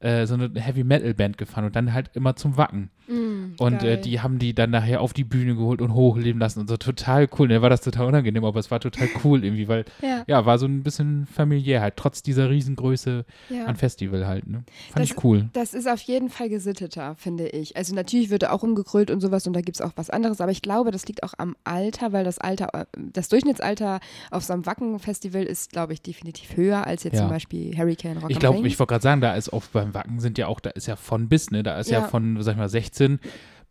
äh, 0.00 0.26
so 0.26 0.34
eine 0.34 0.50
Heavy-Metal-Band 0.58 1.38
gefahren 1.38 1.64
und 1.64 1.76
dann 1.76 1.92
halt 1.92 2.10
immer 2.14 2.36
zum 2.36 2.56
Wacken. 2.56 2.90
Mm, 3.08 3.54
Und 3.58 3.82
äh, 3.82 4.00
die 4.00 4.20
haben 4.20 4.38
die 4.38 4.54
dann 4.54 4.70
nachher 4.70 5.00
auf 5.00 5.12
die 5.12 5.24
Bühne 5.24 5.54
geholt 5.56 5.80
und 5.82 5.94
hochleben 5.94 6.40
lassen 6.40 6.60
und 6.60 6.68
so 6.68 6.76
total 6.76 7.28
cool. 7.38 7.48
Mir 7.48 7.62
war 7.62 7.70
das 7.70 7.80
total 7.80 8.06
unangenehm, 8.06 8.44
aber 8.44 8.60
es 8.60 8.70
war 8.70 8.80
total 8.80 9.08
cool 9.24 9.44
irgendwie, 9.44 9.68
weil, 9.68 9.84
ja, 10.02 10.22
ja, 10.26 10.46
war 10.46 10.58
so 10.58 10.66
ein 10.66 10.82
bisschen 10.82 11.26
familiär 11.26 11.80
halt, 11.80 11.96
trotz 11.96 12.22
dieser 12.22 12.48
Riesengröße 12.50 13.24
ja. 13.50 13.64
an 13.64 13.76
Festival 13.76 14.26
halt, 14.26 14.46
ne? 14.46 14.64
Fand 14.92 15.04
Das- 15.04 15.10
ich 15.16 15.24
cool. 15.24 15.48
Das 15.52 15.74
ist 15.74 15.88
auf 15.88 16.00
jeden 16.02 16.28
Fall 16.30 16.48
gesitteter, 16.48 17.14
finde 17.16 17.48
ich. 17.48 17.76
Also 17.76 17.94
natürlich 17.94 18.30
wird 18.30 18.48
auch 18.48 18.62
umgegrölt 18.62 19.10
und 19.10 19.20
sowas 19.20 19.46
und 19.46 19.52
da 19.54 19.60
gibt 19.60 19.76
es 19.76 19.80
auch 19.80 19.92
was 19.96 20.10
anderes, 20.10 20.40
aber 20.40 20.52
ich 20.52 20.62
glaube, 20.62 20.90
das 20.90 21.06
liegt 21.06 21.22
auch 21.22 21.34
am 21.38 21.56
Alter, 21.64 22.12
weil 22.12 22.24
das 22.24 22.38
Alter, 22.38 22.68
äh, 22.72 22.84
das 23.12 23.28
Durchschnittsalter 23.28 24.00
auf 24.30 24.44
so 24.44 24.52
einem 24.52 24.64
Wacken-Festival 24.66 25.42
ist, 25.42 25.72
glaube 25.72 25.92
ich, 25.92 26.02
definitiv 26.02 26.56
höher 26.56 26.86
als 26.86 27.04
jetzt 27.04 27.14
Ja. 27.14 27.20
zum 27.22 27.30
Beispiel 27.30 27.76
Hurricane 27.76 28.18
Rock 28.18 28.30
Ich 28.30 28.38
glaube, 28.38 28.66
ich 28.66 28.78
wollte 28.78 28.90
gerade 28.92 29.02
sagen, 29.02 29.20
da 29.20 29.34
ist 29.34 29.52
auch 29.52 29.64
beim 29.72 29.92
Wacken 29.94 30.20
sind 30.20 30.38
ja 30.38 30.46
auch, 30.46 30.60
da 30.60 30.70
ist 30.70 30.86
ja 30.86 30.96
von 30.96 31.28
bis, 31.28 31.50
ne? 31.50 31.62
Da 31.62 31.78
ist 31.78 31.90
ja, 31.90 32.00
Ja. 32.00 32.08
von, 32.08 32.40
sag 32.42 32.52
ich 32.52 32.58
mal, 32.58 32.68
16 32.68 32.91
2016 32.92 33.18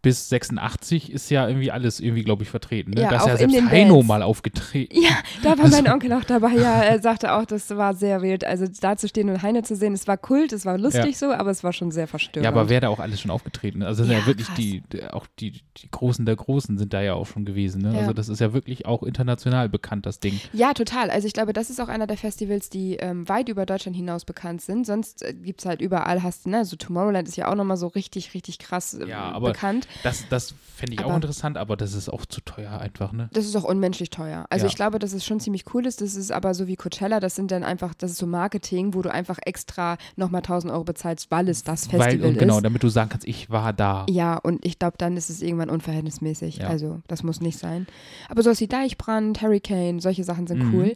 bis 0.02 0.30
86 0.30 1.12
ist 1.12 1.30
ja 1.30 1.48
irgendwie 1.48 1.72
alles 1.72 2.00
irgendwie, 2.00 2.24
glaube 2.24 2.44
ich, 2.44 2.50
vertreten. 2.50 2.92
Ne? 2.92 3.02
Ja, 3.02 3.10
da 3.10 3.18
ist 3.18 3.28
ja 3.28 3.38
selbst 3.38 3.56
Heino 3.72 3.94
Bands. 3.96 4.08
mal 4.08 4.22
aufgetreten. 4.24 5.00
Ja, 5.02 5.10
da 5.44 5.58
war 5.58 5.66
Also- 5.66 5.82
mein 5.82 5.92
Onkel 5.94 6.12
auch 6.14 6.24
dabei. 6.24 6.54
Ja, 6.56 6.82
er 6.82 7.00
sagte 7.02 7.34
auch, 7.34 7.46
das 7.46 7.70
war 7.70 7.94
sehr 7.94 8.22
wild. 8.22 8.44
Also 8.44 8.66
da 8.82 8.98
zu 8.98 9.08
stehen 9.08 9.30
und 9.30 9.42
Heine 9.44 9.62
zu 9.64 9.76
sehen, 9.76 9.94
es 9.94 10.08
war 10.08 10.18
Kult, 10.18 10.54
es 10.54 10.66
war 10.66 10.78
lustig 10.78 11.18
so, 11.18 11.32
aber 11.32 11.52
es 11.52 11.64
war 11.64 11.72
schon 11.74 11.92
sehr 11.92 12.08
verstörend. 12.08 12.46
Ja, 12.46 12.50
aber 12.50 12.70
wer 12.70 12.82
da 12.82 12.90
auch 12.90 13.00
alles 13.00 13.22
schon 13.22 13.32
aufgetreten 13.32 13.82
ist. 13.82 13.88
Also 13.88 14.04
sind 14.04 14.14
Ja, 14.14 14.20
ja 14.20 14.26
wirklich 14.26 14.48
die, 14.58 14.82
auch 15.12 15.28
die, 15.40 15.62
die 15.78 15.92
Großen 15.92 16.26
der 16.26 16.36
Großen 16.36 16.78
sind 16.78 16.94
da 16.94 17.02
ja 17.02 17.14
auch 17.14 17.28
schon 17.28 17.46
gewesen. 17.46 17.82
Ne? 17.84 17.94
Ja. 17.94 18.00
Also 18.00 18.14
das 18.14 18.28
ist 18.30 18.40
ja 18.42 18.54
wirklich 18.54 18.86
auch 18.88 19.04
international 19.04 19.70
bekannt, 19.70 20.06
das 20.06 20.20
Ding. 20.20 20.40
Ja, 20.54 20.74
total. 20.74 21.10
Also 21.12 21.28
ich 21.28 21.34
glaube, 21.34 21.54
das 21.54 21.70
ist 21.70 21.80
auch 21.80 21.90
einer 21.90 22.08
der 22.08 22.18
Festivals, 22.18 22.70
die 22.70 22.96
ähm, 22.96 23.30
weit 23.30 23.50
über 23.50 23.66
Deutschland 23.66 23.96
hinaus 23.96 24.26
bekannt 24.26 24.62
sind. 24.62 24.86
Sonst 24.88 25.22
äh, 25.24 25.34
gibt 25.34 25.60
es 25.62 25.66
halt 25.68 25.80
überall, 25.82 26.24
hast 26.24 26.46
du, 26.46 26.50
ne, 26.50 26.66
so 26.66 26.76
Tomorrowland 26.76 27.28
ist 27.28 27.38
ja 27.38 27.50
auch 27.52 27.56
nochmal 27.56 27.78
so 27.78 27.88
richtig, 27.88 28.34
richtig 28.34 28.58
krass 28.60 28.94
äh, 28.96 29.08
Ja, 29.08 29.38
bekannt. 29.38 29.88
Das, 30.04 30.28
das 30.30 30.54
fände 30.76 30.94
ich 30.94 31.00
auch 31.02 31.06
Aber- 31.06 31.16
interessant, 31.16 31.58
aber 31.58 31.78
das 31.78 31.94
ist 31.94 32.10
auch 32.10 32.26
zu 32.26 32.42
teuer 32.42 32.80
einfach, 32.80 33.12
ne? 33.12 33.30
Das 33.34 33.46
ist 33.46 33.56
auch 33.56 33.64
unmenschlich 33.64 34.10
teuer. 34.10 34.46
Also 34.50 34.66
Ja. 34.66 34.70
ich 34.70 34.76
glaube, 34.76 34.98
dass 34.98 35.14
es 35.14 35.24
schon 35.24 35.40
ziemlich 35.40 35.66
cool 35.74 35.86
ist. 35.86 36.02
Das 36.02 36.16
ist 36.16 36.32
aber 36.32 36.54
so 36.56 36.68
wie 36.68 36.76
Coachella, 36.76 37.20
das 37.20 37.36
sind 37.36 37.52
dann 37.52 37.64
einfach, 37.64 37.94
das 37.94 38.12
ist 38.12 38.18
so 38.18 38.26
Marketing, 38.26 38.94
wo 38.96 39.02
du 39.04 39.12
einfach 39.12 39.38
extra 39.46 39.98
nochmal 40.16 40.42
1000 40.42 40.74
Euro 40.74 40.84
bezahlst, 40.84 41.30
weil 41.30 41.50
es 41.50 41.64
das 41.64 41.82
Festival 41.88 42.20
Weil, 42.22 42.26
und 42.30 42.40
genau, 42.40 42.58
ist. 42.58 42.66
damit 42.66 42.82
du 42.82 42.90
sagen 42.90 43.10
kannst, 43.10 43.28
ich 43.28 43.50
war 43.52 43.74
da. 43.74 44.06
Ja, 44.10 44.38
und 44.38 44.66
ich 44.66 44.80
glaube, 44.80 44.98
dann 44.98 45.16
ist 45.18 45.30
es 45.30 45.42
irgendwann 45.44 45.70
unverhältnismäßig. 45.70 46.58
Ja. 46.58 46.68
Also, 46.68 47.02
das 47.08 47.22
muss 47.22 47.42
nicht 47.42 47.60
sein. 47.60 47.86
Aber 48.30 48.42
sowas 48.42 48.60
wie 48.60 48.68
Deichbrand, 48.68 49.42
Hurricane, 49.42 50.00
solche 50.00 50.24
Sachen 50.24 50.48
sind 50.48 50.64
Mhm. 50.64 50.74
cool. 50.74 50.96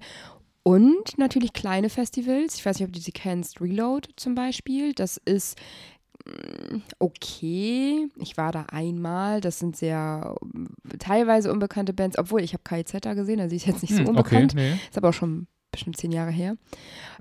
Und 0.64 1.20
natürlich 1.20 1.54
kleine 1.54 1.90
Festivals. 1.90 2.56
Ich 2.56 2.66
weiß 2.66 2.80
nicht, 2.80 2.88
ob 2.88 2.94
du 2.94 3.00
sie 3.00 3.12
kennst. 3.12 3.62
Reload 3.62 4.10
zum 4.16 4.34
Beispiel. 4.34 4.94
Das 4.94 5.18
ist 5.24 5.60
okay. 7.00 8.08
Ich 8.18 8.38
war 8.38 8.52
da 8.52 8.66
einmal. 8.72 9.42
Das 9.42 9.60
sind 9.60 9.76
sehr 9.76 10.36
mm, 10.54 10.66
teilweise 11.00 11.52
unbekannte 11.52 11.94
Bands, 11.94 12.18
obwohl 12.18 12.42
ich 12.42 12.54
habe 12.54 12.64
KIZ 12.64 12.94
da 13.02 13.14
gesehen, 13.14 13.40
also 13.40 13.50
sie 13.52 13.58
ist 13.58 13.66
jetzt 13.68 13.82
nicht 13.82 13.94
so 13.94 14.00
Hm, 14.00 14.18
okay, 14.18 14.36
unbekannt. 14.38 14.56
nee. 14.56 14.74
Ist 14.90 14.98
aber 14.98 15.10
auch 15.10 15.14
schon 15.14 15.48
bestimmt 15.72 15.98
zehn 15.98 16.12
Jahre 16.12 16.32
her. 16.32 16.58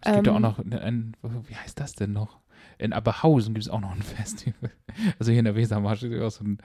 Es 0.01 0.13
gibt 0.15 0.27
ja 0.27 0.33
auch 0.33 0.37
Ähm, 0.37 0.43
noch, 0.43 0.59
ein, 0.59 1.17
wie 1.49 1.57
heißt 1.57 1.79
das 1.81 1.95
denn 1.95 2.13
noch? 2.13 2.41
In 2.79 2.93
Aberhausen 2.93 3.55
gibt 3.55 3.67
es 3.67 3.71
auch 3.71 3.81
noch 3.81 3.93
ein 3.93 4.03
Festival. 4.03 4.71
Also 5.19 5.31
hier 5.33 5.39
in 5.41 5.45
der 5.45 5.57
Wesermarsch 5.57 6.03
ist 6.05 6.21
auch 6.23 6.31
so 6.31 6.45
ein, 6.45 6.59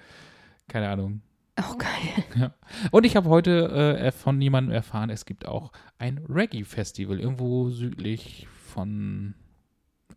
keine 0.68 0.90
Ahnung. 0.90 1.22
Auch 1.56 1.78
geil. 1.78 2.54
Und 2.92 3.06
ich 3.06 3.18
habe 3.18 3.28
heute 3.28 3.98
äh, 4.00 4.12
von 4.14 4.42
jemandem 4.42 4.74
erfahren, 4.74 5.10
es 5.10 5.26
gibt 5.26 5.46
auch 5.46 5.74
ein 5.98 6.20
Reggae-Festival 6.30 7.20
irgendwo 7.20 7.70
südlich 7.70 8.48
von 8.74 9.34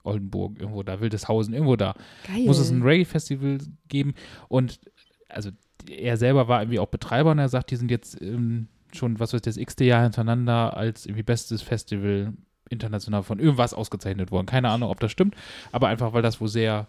Oldenburg, 0.05 0.59
irgendwo 0.59 0.83
da, 0.83 1.01
Wildeshausen, 1.01 1.55
irgendwo 1.55 1.77
da. 1.77 1.95
Geil. 2.27 2.47
Muss 2.47 2.59
es 2.59 2.71
ein 2.71 2.83
Reggae-Festival 2.83 3.59
geben 3.89 4.15
und 4.49 4.81
also 5.29 5.51
er 5.91 6.17
selber 6.17 6.49
war 6.49 6.63
irgendwie 6.63 6.79
auch 6.79 6.87
Betreiber 6.89 7.31
und 7.33 7.39
er 7.39 7.49
sagt, 7.49 7.71
die 7.71 7.77
sind 7.77 7.91
jetzt 7.91 8.21
ähm, 8.21 8.69
schon, 8.93 9.19
was 9.19 9.33
weiß 9.33 9.39
ich, 9.39 9.43
das 9.43 9.57
x-te 9.57 9.85
Jahr 9.85 10.03
hintereinander 10.03 10.77
als 10.77 11.07
irgendwie 11.07 11.23
bestes 11.25 11.63
Festival 11.63 12.35
international 12.71 13.23
von 13.23 13.39
irgendwas 13.39 13.75
ausgezeichnet 13.75 14.31
worden. 14.31 14.47
Keine 14.47 14.69
Ahnung, 14.71 14.91
ob 14.91 15.01
das 15.01 15.11
stimmt, 15.13 15.35
aber 15.73 15.89
einfach, 15.89 16.13
weil 16.13 16.23
das 16.23 16.41
wohl 16.41 16.49
sehr 16.49 16.87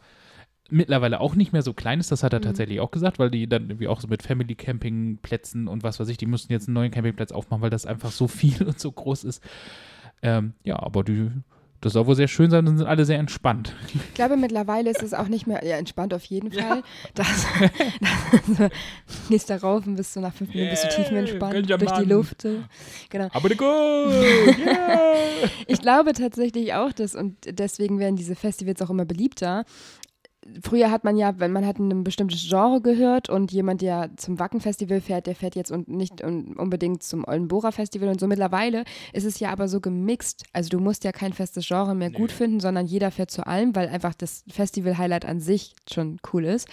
mittlerweile 0.69 1.19
auch 1.19 1.35
nicht 1.35 1.51
mehr 1.53 1.61
so 1.61 1.73
klein 1.73 1.99
ist, 1.99 2.11
das 2.11 2.23
hat 2.23 2.33
er 2.33 2.39
Mhm. 2.39 2.43
tatsächlich 2.43 2.79
auch 2.79 2.89
gesagt, 2.91 3.19
weil 3.19 3.29
die 3.29 3.47
dann 3.47 3.63
irgendwie 3.69 3.87
auch 3.89 3.99
so 3.99 4.07
mit 4.07 4.23
Family 4.23 4.55
Campingplätzen 4.55 5.67
und 5.67 5.83
was 5.83 5.99
weiß 5.99 6.07
ich, 6.07 6.17
die 6.17 6.25
mussten 6.25 6.53
jetzt 6.53 6.67
einen 6.67 6.75
neuen 6.75 6.91
Campingplatz 6.91 7.31
aufmachen, 7.31 7.61
weil 7.61 7.69
das 7.69 7.85
einfach 7.85 8.11
so 8.11 8.27
viel 8.27 8.63
und 8.63 8.79
so 8.79 8.91
groß 8.91 9.25
ist. 9.25 9.43
Ähm, 10.21 10.53
ja, 10.63 10.79
aber 10.81 11.03
die, 11.03 11.31
das 11.83 11.93
soll 11.93 12.07
wohl 12.07 12.15
sehr 12.15 12.29
schön 12.29 12.49
sein 12.49 12.65
und 12.65 12.77
sind 12.77 12.87
alle 12.87 13.03
sehr 13.03 13.19
entspannt. 13.19 13.75
Ich 13.93 14.13
glaube, 14.13 14.37
mittlerweile 14.37 14.89
ist 14.89 15.03
es 15.03 15.13
auch 15.13 15.27
nicht 15.27 15.47
mehr, 15.47 15.65
ja, 15.65 15.75
entspannt 15.75 16.13
auf 16.13 16.23
jeden 16.23 16.51
Fall. 16.51 16.81
Das, 17.13 17.45
das, 18.57 18.71
gehst 19.29 19.49
da 19.49 19.57
rauf 19.57 19.85
und 19.85 19.95
bist 19.95 20.13
so 20.13 20.21
nach 20.21 20.33
fünf 20.33 20.53
Minuten 20.53 20.69
bist 20.71 20.83
du 20.85 20.87
Yeah, 20.87 20.95
tiefenentspannt 20.95 21.69
ja 21.69 21.77
durch 21.77 21.91
die. 21.91 22.05
Luft. 22.05 22.47
Genau. 23.09 23.27
Aber 23.33 23.49
gut! 23.49 23.59
Yeah! 23.59 25.13
Ich 25.67 25.81
glaube 25.81 26.13
tatsächlich 26.13 26.73
auch 26.73 26.93
das 26.93 27.15
und 27.15 27.35
deswegen 27.45 27.99
werden 27.99 28.15
diese 28.15 28.35
Festivals 28.35 28.81
auch 28.81 28.89
immer 28.89 29.05
beliebter. 29.05 29.65
Früher 30.61 30.91
hat 30.91 31.03
man 31.03 31.15
ja, 31.15 31.39
wenn 31.39 31.51
man 31.51 31.65
hat 31.65 31.79
ein 31.79 32.03
bestimmtes 32.03 32.45
Genre 32.49 32.81
gehört 32.81 33.29
und 33.29 33.51
jemand, 33.51 33.81
der 33.81 34.11
zum 34.17 34.39
Wacken-Festival 34.39 34.99
fährt, 35.01 35.25
der 35.27 35.35
fährt 35.35 35.55
jetzt 35.55 35.71
und 35.71 35.87
nicht 35.87 36.21
un- 36.23 36.55
unbedingt 36.57 37.01
zum 37.03 37.23
Oldenburger-Festival 37.25 38.09
und 38.09 38.19
so. 38.19 38.27
Mittlerweile 38.27 38.83
ist 39.13 39.23
es 39.23 39.39
ja 39.39 39.51
aber 39.51 39.67
so 39.67 39.79
gemixt. 39.79 40.43
Also 40.51 40.69
du 40.69 40.79
musst 40.79 41.03
ja 41.05 41.11
kein 41.11 41.33
festes 41.33 41.67
Genre 41.67 41.95
mehr 41.95 42.11
gut 42.11 42.31
finden, 42.31 42.59
sondern 42.59 42.85
jeder 42.85 43.09
fährt 43.11 43.31
zu 43.31 43.47
allem, 43.47 43.75
weil 43.75 43.87
einfach 43.87 44.13
das 44.13 44.43
Festival-Highlight 44.49 45.25
an 45.25 45.39
sich 45.39 45.75
schon 45.91 46.19
cool 46.33 46.45
ist. 46.45 46.67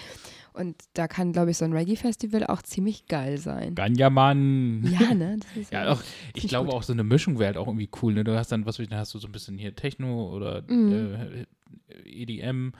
Und 0.52 0.74
da 0.94 1.06
kann, 1.06 1.32
glaube 1.32 1.52
ich, 1.52 1.56
so 1.58 1.64
ein 1.64 1.72
Reggae-Festival 1.72 2.44
auch 2.48 2.62
ziemlich 2.62 3.06
geil 3.06 3.38
sein. 3.38 3.76
Ganja 3.76 4.10
Mann! 4.10 4.82
Ja, 5.00 5.14
ne? 5.14 5.36
Das 5.38 5.56
ist 5.56 5.72
Ja, 5.72 5.92
auch, 5.92 6.02
ich 6.34 6.48
glaube 6.48 6.66
gut. 6.70 6.74
auch 6.74 6.82
so 6.82 6.92
eine 6.92 7.04
Mischung 7.04 7.38
wäre 7.38 7.46
halt 7.46 7.56
auch 7.56 7.68
irgendwie 7.68 7.88
cool. 8.02 8.14
Ne? 8.14 8.24
Du 8.24 8.36
hast 8.36 8.50
dann, 8.50 8.66
was 8.66 8.78
weiß 8.78 8.82
ich, 8.82 8.88
dann 8.88 8.98
hast 8.98 9.14
du 9.14 9.18
so 9.20 9.28
ein 9.28 9.32
bisschen 9.32 9.58
hier 9.58 9.76
Techno 9.76 10.28
oder 10.34 10.62
Mhm. 10.66 10.92
äh, 10.92 11.46
EDM 12.04 12.72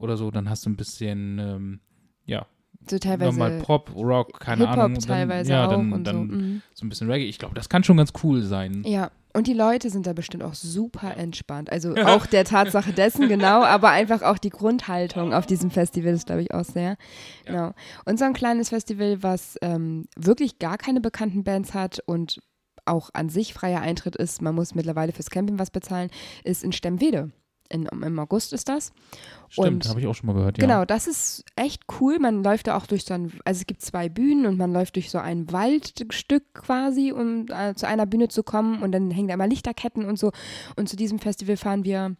oder 0.00 0.16
so, 0.16 0.30
dann 0.30 0.48
hast 0.50 0.66
du 0.66 0.70
ein 0.70 0.76
bisschen, 0.76 1.38
ähm, 1.38 1.80
ja, 2.24 2.46
so 2.88 2.98
teilweise 2.98 3.30
nochmal 3.30 3.58
Pop, 3.60 3.94
Rock, 3.94 4.40
keine 4.40 4.62
Hip-Hop 4.62 4.78
Ahnung. 4.78 4.96
und 4.96 5.08
Dann, 5.08 5.16
teilweise 5.16 5.52
ja, 5.52 5.66
auch 5.66 5.70
dann, 5.70 5.92
und 5.92 6.04
dann 6.04 6.16
so. 6.16 6.34
mhm. 6.34 6.62
so 6.74 6.86
ein 6.86 6.88
bisschen 6.88 7.10
Reggae. 7.10 7.26
Ich 7.28 7.38
glaube, 7.38 7.54
das 7.54 7.68
kann 7.68 7.84
schon 7.84 7.98
ganz 7.98 8.12
cool 8.22 8.42
sein. 8.42 8.82
Ja, 8.86 9.10
und 9.32 9.46
die 9.46 9.52
Leute 9.52 9.90
sind 9.90 10.06
da 10.06 10.12
bestimmt 10.12 10.42
auch 10.42 10.54
super 10.54 11.16
entspannt. 11.16 11.70
Also 11.70 11.94
auch 11.94 12.26
der 12.26 12.44
Tatsache 12.44 12.92
dessen, 12.96 13.28
genau, 13.28 13.62
aber 13.62 13.90
einfach 13.90 14.22
auch 14.22 14.38
die 14.38 14.50
Grundhaltung 14.50 15.34
auf 15.34 15.46
diesem 15.46 15.70
Festival 15.70 16.14
ist, 16.14 16.26
glaube 16.26 16.42
ich, 16.42 16.54
auch 16.54 16.64
sehr. 16.64 16.96
Genau. 17.44 17.72
Und 18.06 18.18
so 18.18 18.24
ein 18.24 18.32
kleines 18.32 18.70
Festival, 18.70 19.22
was 19.22 19.56
ähm, 19.62 20.06
wirklich 20.16 20.58
gar 20.58 20.78
keine 20.78 21.00
bekannten 21.00 21.44
Bands 21.44 21.74
hat 21.74 22.00
und 22.06 22.40
auch 22.86 23.10
an 23.12 23.28
sich 23.28 23.54
freier 23.54 23.82
Eintritt 23.82 24.16
ist, 24.16 24.42
man 24.42 24.54
muss 24.54 24.74
mittlerweile 24.74 25.12
fürs 25.12 25.30
Camping 25.30 25.58
was 25.58 25.70
bezahlen, 25.70 26.10
ist 26.44 26.64
in 26.64 26.72
Stemmwede. 26.72 27.30
In, 27.70 27.86
Im 27.86 28.18
August 28.18 28.52
ist 28.52 28.68
das. 28.68 28.92
Stimmt, 29.48 29.88
habe 29.88 30.00
ich 30.00 30.06
auch 30.06 30.14
schon 30.14 30.26
mal 30.26 30.32
gehört, 30.34 30.58
ja. 30.58 30.66
Genau, 30.66 30.84
das 30.84 31.06
ist 31.06 31.44
echt 31.56 31.84
cool. 32.00 32.18
Man 32.18 32.42
läuft 32.42 32.66
da 32.66 32.76
auch 32.76 32.86
durch 32.86 33.04
so 33.04 33.14
ein, 33.14 33.32
also 33.44 33.60
es 33.60 33.66
gibt 33.66 33.80
zwei 33.80 34.08
Bühnen 34.08 34.46
und 34.46 34.58
man 34.58 34.72
läuft 34.72 34.96
durch 34.96 35.10
so 35.10 35.18
ein 35.18 35.50
Waldstück 35.52 36.52
quasi, 36.52 37.12
um 37.12 37.46
äh, 37.48 37.74
zu 37.74 37.86
einer 37.86 38.06
Bühne 38.06 38.28
zu 38.28 38.42
kommen 38.42 38.82
und 38.82 38.92
dann 38.92 39.10
hängen 39.10 39.28
da 39.28 39.34
immer 39.34 39.46
Lichterketten 39.46 40.04
und 40.04 40.18
so. 40.18 40.32
Und 40.76 40.88
zu 40.88 40.96
diesem 40.96 41.18
Festival 41.20 41.56
fahren 41.56 41.84
wir, 41.84 42.16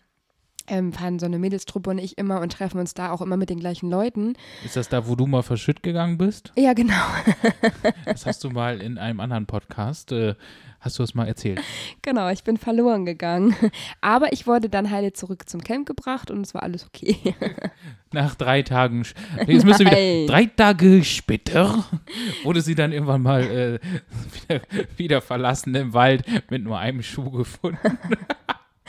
ähm, 0.71 0.93
fahren 0.93 1.19
so 1.19 1.27
eine 1.27 1.39
Mädelstruppe 1.39 1.91
und 1.91 1.99
ich 1.99 2.17
immer 2.17 2.41
und 2.41 2.53
treffen 2.53 2.79
uns 2.79 2.95
da 2.95 3.11
auch 3.11 3.21
immer 3.21 3.37
mit 3.37 3.51
den 3.51 3.61
gleichen 3.61 3.91
Leuten. 3.91 4.35
Ist 4.65 4.77
das 4.77 4.89
da, 4.89 5.07
wo 5.07 5.17
du 5.17 5.27
mal 5.27 5.43
verschütt 5.43 5.83
gegangen 5.83 6.17
bist? 6.17 6.53
Ja, 6.57 6.73
genau. 6.73 6.95
Das 8.05 8.27
hast 8.27 8.45
du 8.45 8.51
mal 8.51 8.81
in 8.81 8.99
einem 8.99 9.21
anderen 9.21 9.47
Podcast, 9.47 10.13
äh, 10.13 10.35
hast 10.81 10.99
du 10.99 11.03
es 11.03 11.15
mal 11.15 11.27
erzählt. 11.27 11.61
Genau, 12.03 12.29
ich 12.29 12.43
bin 12.45 12.57
verloren 12.57 13.05
gegangen. 13.05 13.55
Aber 14.01 14.33
ich 14.33 14.47
wurde 14.47 14.69
dann 14.69 14.91
heile 14.91 15.13
zurück 15.13 15.49
zum 15.49 15.63
Camp 15.63 15.87
gebracht 15.87 16.31
und 16.31 16.41
es 16.43 16.55
war 16.55 16.63
alles 16.63 16.87
okay. 16.87 17.35
Nach 18.13 18.35
drei 18.35 18.63
Tagen, 18.63 19.05
jetzt 19.47 19.65
müsste 19.65 19.85
wieder, 19.85 20.27
drei 20.27 20.47
Tage 20.47 21.05
später 21.05 21.85
wurde 22.43 22.61
sie 22.61 22.75
dann 22.75 22.93
irgendwann 22.93 23.23
mal 23.23 23.43
äh, 23.43 23.79
wieder, 24.49 24.63
wieder 24.97 25.21
verlassen 25.21 25.75
im 25.75 25.93
Wald 25.93 26.25
mit 26.51 26.65
nur 26.65 26.79
einem 26.79 27.03
Schuh 27.03 27.31
gefunden. 27.31 27.99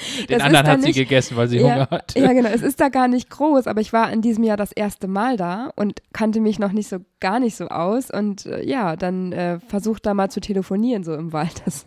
Den 0.29 0.37
Das 0.37 0.41
anderen 0.43 0.67
hat 0.67 0.81
sie 0.81 0.87
nicht- 0.87 0.95
gegessen, 0.97 1.37
weil 1.37 1.47
sie 1.47 1.57
Ja, 1.57 1.63
Hunger 1.63 1.87
hatte. 1.91 2.19
Ja, 2.19 2.33
genau. 2.33 2.49
Es 2.53 2.61
ist 2.61 2.79
da 2.79 2.89
gar 2.89 3.07
nicht 3.07 3.29
groß, 3.29 3.67
aber 3.67 3.81
ich 3.81 3.93
war 3.93 4.11
in 4.11 4.21
diesem 4.21 4.43
Jahr 4.43 4.57
das 4.57 4.71
erste 4.71 5.07
Mal 5.07 5.37
da 5.37 5.71
und 5.75 6.01
kannte 6.13 6.39
mich 6.39 6.59
noch 6.59 6.71
nicht 6.71 6.89
so 6.89 6.97
gar 7.19 7.39
nicht 7.39 7.55
so 7.55 7.67
aus 7.67 8.09
und 8.11 8.45
äh, 8.45 8.63
ja, 8.63 8.95
dann 8.95 9.31
äh, 9.31 9.59
versucht 9.67 10.05
da 10.05 10.13
mal 10.13 10.29
zu 10.29 10.39
telefonieren 10.41 11.03
so 11.03 11.13
im 11.13 11.33
Wald. 11.33 11.61
Das, 11.65 11.85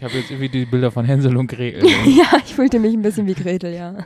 Ich 0.00 0.04
habe 0.04 0.14
jetzt 0.14 0.30
irgendwie 0.30 0.48
die 0.48 0.64
Bilder 0.64 0.90
von 0.90 1.04
Hänsel 1.04 1.36
und 1.36 1.46
Gretel. 1.46 1.86
ja, 2.06 2.38
ich 2.42 2.54
fühlte 2.54 2.78
mich 2.78 2.94
ein 2.94 3.02
bisschen 3.02 3.26
wie 3.26 3.34
Gretel, 3.34 3.74
ja. 3.74 3.98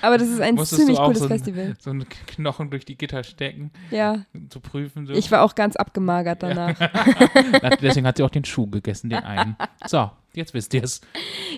aber 0.00 0.18
das 0.18 0.28
ist 0.28 0.40
ein 0.40 0.54
Musstest 0.54 0.82
ziemlich 0.82 0.98
cooles 0.98 1.18
so 1.18 1.24
ein, 1.24 1.30
Festival. 1.30 1.74
so 1.80 1.90
einen 1.90 2.06
Knochen 2.28 2.70
durch 2.70 2.84
die 2.84 2.96
Gitter 2.96 3.24
stecken, 3.24 3.72
Ja, 3.90 4.24
zu 4.50 4.60
prüfen. 4.60 5.08
So. 5.08 5.14
ich 5.14 5.32
war 5.32 5.42
auch 5.42 5.56
ganz 5.56 5.74
abgemagert 5.74 6.44
danach. 6.44 6.78
Na, 7.60 7.70
Deswegen 7.70 8.06
hat 8.06 8.18
sie 8.18 8.22
auch 8.22 8.30
den 8.30 8.44
Schuh 8.44 8.68
gegessen, 8.68 9.10
den 9.10 9.24
einen. 9.24 9.56
So, 9.88 10.12
jetzt 10.32 10.54
wisst 10.54 10.72
ihr 10.74 10.84
es. 10.84 11.00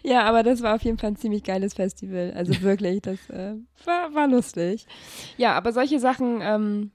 Ja, 0.02 0.24
aber 0.24 0.42
das 0.42 0.62
war 0.62 0.74
auf 0.74 0.80
jeden 0.80 0.96
Fall 0.96 1.10
ein 1.10 1.16
ziemlich 1.16 1.42
geiles 1.42 1.74
Festival. 1.74 2.32
Also 2.34 2.58
wirklich, 2.62 3.02
das 3.02 3.18
äh, 3.28 3.52
war, 3.84 4.14
war 4.14 4.28
lustig. 4.28 4.86
Ja, 5.36 5.52
aber 5.52 5.74
solche 5.74 6.00
Sachen, 6.00 6.38
ähm, 6.40 6.90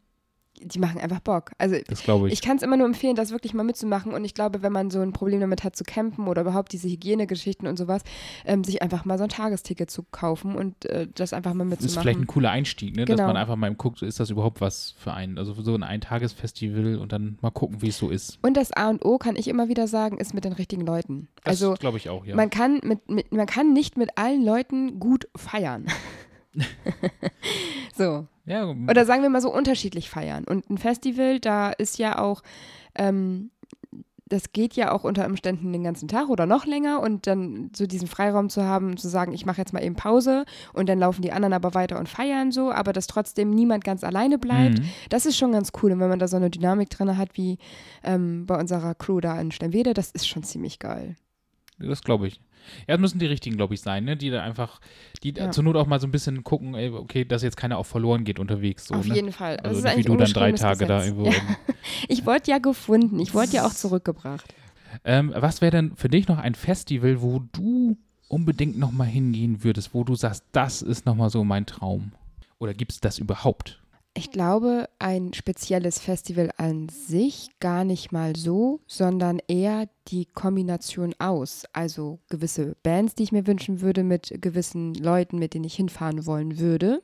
die 0.62 0.80
machen 0.80 1.00
einfach 1.00 1.20
Bock. 1.20 1.52
Also 1.58 1.78
Das 1.88 2.04
ich. 2.06 2.34
Ich 2.34 2.42
kann 2.42 2.58
es 2.58 2.64
immer 2.64 2.78
nur 2.78 2.86
empfehlen, 2.86 3.16
das 3.16 3.32
wirklich 3.32 3.54
mal 3.54 3.64
mitzumachen. 3.64 4.14
Und 4.14 4.26
ich 4.26 4.34
glaube, 4.34 4.62
wenn 4.62 4.72
man 4.74 4.90
so 4.90 5.00
ein 5.00 5.14
Problem 5.14 5.40
damit 5.40 5.64
hat 5.64 5.76
zu 5.76 5.84
campen 5.84 6.28
oder 6.28 6.42
überhaupt 6.42 6.74
diese 6.74 6.90
Hygienegeschichten 6.90 7.68
und 7.68 7.78
sowas, 7.78 8.02
ähm, 8.46 8.64
sich 8.64 8.82
einfach 8.82 9.06
mal 9.06 9.18
so 9.18 9.24
ein 9.24 9.30
Tagesticket 9.30 9.90
zu 9.90 10.04
kaufen 10.12 10.56
und 10.56 10.86
äh, 10.86 11.08
das 11.16 11.34
einfach 11.34 11.54
mal 11.54 11.70
Das 11.70 11.80
ist 11.80 11.94
vielleicht 11.94 12.06
mitzumachen. 12.06 12.24
ein 12.24 12.28
cooler 12.28 12.52
Einstieg, 12.52 12.96
ne? 12.96 13.06
dass 13.06 13.16
Genau. 13.16 13.28
man 13.28 13.38
einfach 13.38 13.56
mal 13.56 13.74
guckt, 13.74 14.02
ist 14.02 14.20
das 14.20 14.30
überhaupt 14.30 14.62
was 14.62 14.96
für 14.98 15.14
einen? 15.14 15.38
Also 15.38 15.54
so 15.62 15.74
ein 15.76 15.84
Eintagesfestival 15.84 16.98
und 16.98 17.12
dann 17.12 17.38
mal 17.42 17.52
gucken, 17.52 17.82
wie 17.82 17.90
es 17.90 17.98
so 17.98 18.10
ist. 18.10 18.40
Und 18.42 18.58
das 18.58 18.72
A 18.74 18.90
und 18.90 19.06
O, 19.06 19.18
kann 19.18 19.36
ich 19.36 19.48
immer 19.48 19.70
wieder 19.70 19.88
sagen, 19.88 20.18
ist 20.18 20.34
mit 20.34 20.46
den 20.46 20.54
richtigen 20.54 20.86
Leuten. 20.86 21.30
Das 21.44 21.62
also 21.62 21.76
glaube 21.76 21.98
ich 21.98 22.10
auch, 22.10 22.26
ja. 22.26 22.36
man, 22.36 22.50
kann 22.50 22.80
mit, 22.84 23.10
mit, 23.10 23.32
man 23.32 23.46
kann 23.46 23.74
nicht 23.74 23.98
mit 23.98 24.18
allen 24.18 24.44
Leuten 24.44 25.00
gut 25.00 25.28
feiern. 25.36 25.86
so. 28.00 28.26
ja, 28.46 28.66
Oder 28.90 29.06
sagen 29.06 29.22
wir 29.22 29.30
mal 29.30 29.42
so 29.42 29.54
unterschiedlich 29.54 30.10
feiern. 30.10 30.44
Und 30.46 30.68
ein 30.72 30.78
Festival, 30.80 31.40
da 31.40 31.70
ist 31.70 32.00
ja 32.00 32.18
auch, 32.18 32.42
ähm, 32.96 33.52
das 34.32 34.52
geht 34.54 34.76
ja 34.76 34.92
auch 34.92 35.04
unter 35.06 35.26
Umständen 35.26 35.74
den 35.74 35.84
ganzen 35.84 36.08
Tag 36.08 36.30
oder 36.30 36.46
noch 36.46 36.66
länger 36.68 37.00
und 37.02 37.26
dann 37.26 37.72
so 37.76 37.88
diesen 37.88 38.08
Freiraum 38.08 38.50
zu 38.50 38.64
haben, 38.64 38.96
zu 38.96 39.08
sagen, 39.08 39.34
ich 39.34 39.46
mache 39.48 39.58
jetzt 39.60 39.74
mal 39.74 39.84
eben 39.84 39.96
Pause 39.96 40.46
und 40.74 40.88
dann 40.88 41.00
laufen 41.00 41.24
die 41.24 41.32
anderen 41.32 41.54
aber 41.54 41.74
weiter 41.74 41.98
und 41.98 42.08
feiern 42.08 42.52
so, 42.52 42.72
aber 42.72 42.94
dass 42.94 43.08
trotzdem 43.08 43.50
niemand 43.50 43.84
ganz 43.84 44.04
alleine 44.04 44.38
bleibt, 44.38 44.80
Mhm. 44.80 44.90
das 45.10 45.26
ist 45.26 45.36
schon 45.38 45.52
ganz 45.52 45.72
cool. 45.82 45.92
Und 45.94 46.00
wenn 46.00 46.10
man 46.10 46.20
da 46.20 46.28
so 46.28 46.38
eine 46.38 46.52
Dynamik 46.52 46.92
drin 46.92 47.18
hat 47.18 47.30
wie 47.38 47.58
ähm, 48.04 48.46
bei 48.46 48.60
unserer 48.60 48.94
Crew 48.94 49.20
da 49.20 49.40
in 49.42 49.52
Steinwede, 49.52 49.94
das 49.96 50.12
ist 50.12 50.28
schon 50.28 50.44
ziemlich 50.44 50.78
geil. 50.78 51.16
Das 51.80 52.02
glaube 52.04 52.28
ich. 52.28 52.42
Ja, 52.88 52.96
das 52.96 53.00
müssen 53.00 53.20
die 53.20 53.26
richtigen, 53.26 53.56
glaube 53.56 53.74
ich, 53.74 53.82
sein, 53.82 54.04
ne? 54.04 54.18
Die 54.18 54.30
da 54.30 54.44
einfach, 54.44 54.80
die 55.24 55.34
Ja. 55.34 55.50
zur 55.52 55.64
Not 55.64 55.76
auch 55.78 55.88
mal 55.88 56.00
so 56.00 56.08
ein 56.08 56.12
bisschen 56.12 56.44
gucken, 56.44 56.76
ey, 56.76 56.90
okay, 56.90 57.24
dass 57.26 57.42
jetzt 57.42 57.58
keiner 57.58 57.78
auch 57.78 57.86
verloren 57.86 58.26
geht 58.26 58.38
unterwegs. 58.40 58.88
So, 58.88 58.96
Auf 58.96 59.08
ne? 59.08 59.16
jeden 59.16 59.32
Fall. 59.32 59.58
Also 59.58 59.82
nicht 59.82 59.98
wie 59.98 60.04
du 60.04 60.18
dann 60.18 60.32
drei 60.32 60.52
Tage 60.52 60.86
da 60.86 61.04
irgendwo. 61.04 61.26
Ja. 61.26 61.34
Ich 62.08 62.26
wurde 62.26 62.44
ja 62.52 62.58
gefunden, 62.60 63.20
ich 63.20 63.34
wurde 63.34 63.52
ja 63.54 63.66
auch 63.66 63.74
zurückgebracht. 63.74 64.54
Ähm, 65.06 65.34
was 65.36 65.62
wäre 65.62 65.72
denn 65.72 65.96
für 65.96 66.10
dich 66.10 66.28
noch 66.28 66.38
ein 66.38 66.54
Festival, 66.56 67.22
wo 67.22 67.40
du 67.54 67.98
unbedingt 68.28 68.78
nochmal 68.78 69.08
hingehen 69.08 69.64
würdest, 69.64 69.94
wo 69.94 70.04
du 70.04 70.16
sagst, 70.16 70.44
das 70.52 70.82
ist 70.82 71.06
nochmal 71.06 71.30
so 71.30 71.44
mein 71.44 71.66
Traum? 71.66 72.12
Oder 72.60 72.74
gibt 72.74 72.92
es 72.92 73.00
das 73.00 73.18
überhaupt? 73.18 73.82
Ich 74.16 74.32
glaube, 74.32 74.90
ein 74.98 75.34
spezielles 75.34 76.00
Festival 76.00 76.52
an 76.58 76.90
sich 76.90 77.50
gar 77.60 77.84
nicht 77.84 78.12
mal 78.12 78.36
so, 78.36 78.82
sondern 78.88 79.40
eher 79.48 79.88
die 80.08 80.26
Kombination 80.26 81.14
aus. 81.20 81.64
Also 81.74 82.20
gewisse 82.30 82.76
Bands, 82.84 83.16
die 83.16 83.24
ich 83.24 83.32
mir 83.32 83.48
wünschen 83.48 83.82
würde, 83.82 84.04
mit 84.04 84.42
gewissen 84.42 84.94
Leuten, 84.96 85.38
mit 85.38 85.54
denen 85.54 85.66
ich 85.66 85.76
hinfahren 85.76 86.26
wollen 86.26 86.60
würde. 86.60 87.02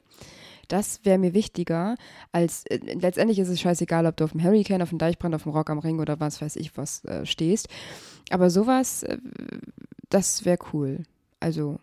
Das 0.68 1.06
wäre 1.06 1.20
mir 1.20 1.34
wichtiger, 1.34 1.96
als 2.32 2.66
äh, 2.66 2.78
letztendlich 2.78 3.40
ist 3.40 3.50
es 3.50 3.62
scheißegal, 3.62 4.06
ob 4.08 4.18
du 4.18 4.24
auf 4.24 4.32
dem 4.32 4.44
Hurricane, 4.44 4.82
auf 4.82 4.90
dem 4.90 4.98
Deichbrand, 4.98 5.36
auf 5.36 5.44
dem 5.44 5.52
Rock 5.52 5.70
am 5.70 5.80
Ring 5.80 6.00
oder 6.00 6.20
was 6.20 6.42
weiß 6.42 6.56
ich 6.56 6.76
was 6.76 7.06
äh, 7.06 7.26
stehst. 7.26 7.70
Aber 8.32 8.50
sowas, 8.50 9.04
äh, 9.04 9.18
das 10.10 10.44
wäre 10.44 10.58
cool. 10.74 11.04
Also 11.40 11.78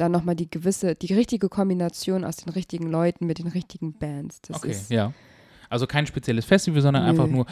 da 0.00 0.08
nochmal 0.08 0.34
die 0.36 0.50
gewisse, 0.50 0.94
die 0.94 1.12
richtige 1.14 1.48
Kombination 1.48 2.24
aus 2.24 2.36
den 2.36 2.52
richtigen 2.52 2.88
Leuten 2.90 3.26
mit 3.26 3.38
den 3.38 3.48
richtigen 3.48 3.92
Bands. 3.98 4.40
Das 4.42 4.56
okay, 4.58 4.70
ist, 4.70 4.90
ja. 4.90 5.12
Also 5.68 5.86
kein 5.86 6.06
spezielles 6.06 6.44
Festival, 6.46 6.80
sondern 6.80 7.02
Nö. 7.04 7.08
einfach 7.10 7.26
nur 7.28 7.46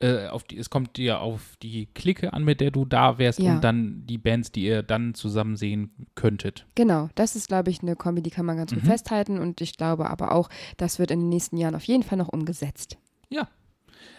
äh, 0.00 0.28
auf 0.28 0.44
die, 0.44 0.56
es 0.58 0.70
kommt 0.70 0.96
dir 0.96 1.20
auf 1.20 1.56
die 1.60 1.86
Clique 1.86 2.32
an, 2.32 2.44
mit 2.44 2.60
der 2.60 2.70
du 2.70 2.84
da 2.84 3.18
wärst 3.18 3.40
Ja. 3.40 3.56
und 3.56 3.64
dann 3.64 4.04
die 4.06 4.16
Bands, 4.16 4.52
die 4.52 4.64
ihr 4.64 4.82
dann 4.82 5.14
zusammen 5.14 5.56
sehen 5.56 5.90
könntet. 6.14 6.66
Genau, 6.76 7.08
das 7.16 7.34
ist, 7.34 7.48
glaube 7.48 7.70
ich, 7.70 7.82
eine 7.82 7.96
Kombi, 7.96 8.22
die 8.22 8.30
kann 8.30 8.46
man 8.46 8.56
ganz 8.56 8.72
gut 8.72 8.84
Mhm. 8.84 8.86
festhalten. 8.88 9.38
Und 9.40 9.60
ich 9.60 9.76
glaube 9.76 10.08
aber 10.08 10.32
auch, 10.32 10.48
das 10.76 10.98
wird 11.00 11.10
in 11.10 11.20
den 11.20 11.28
nächsten 11.28 11.56
Jahren 11.56 11.74
auf 11.74 11.84
jeden 11.84 12.04
Fall 12.04 12.16
noch 12.18 12.28
umgesetzt. 12.28 12.96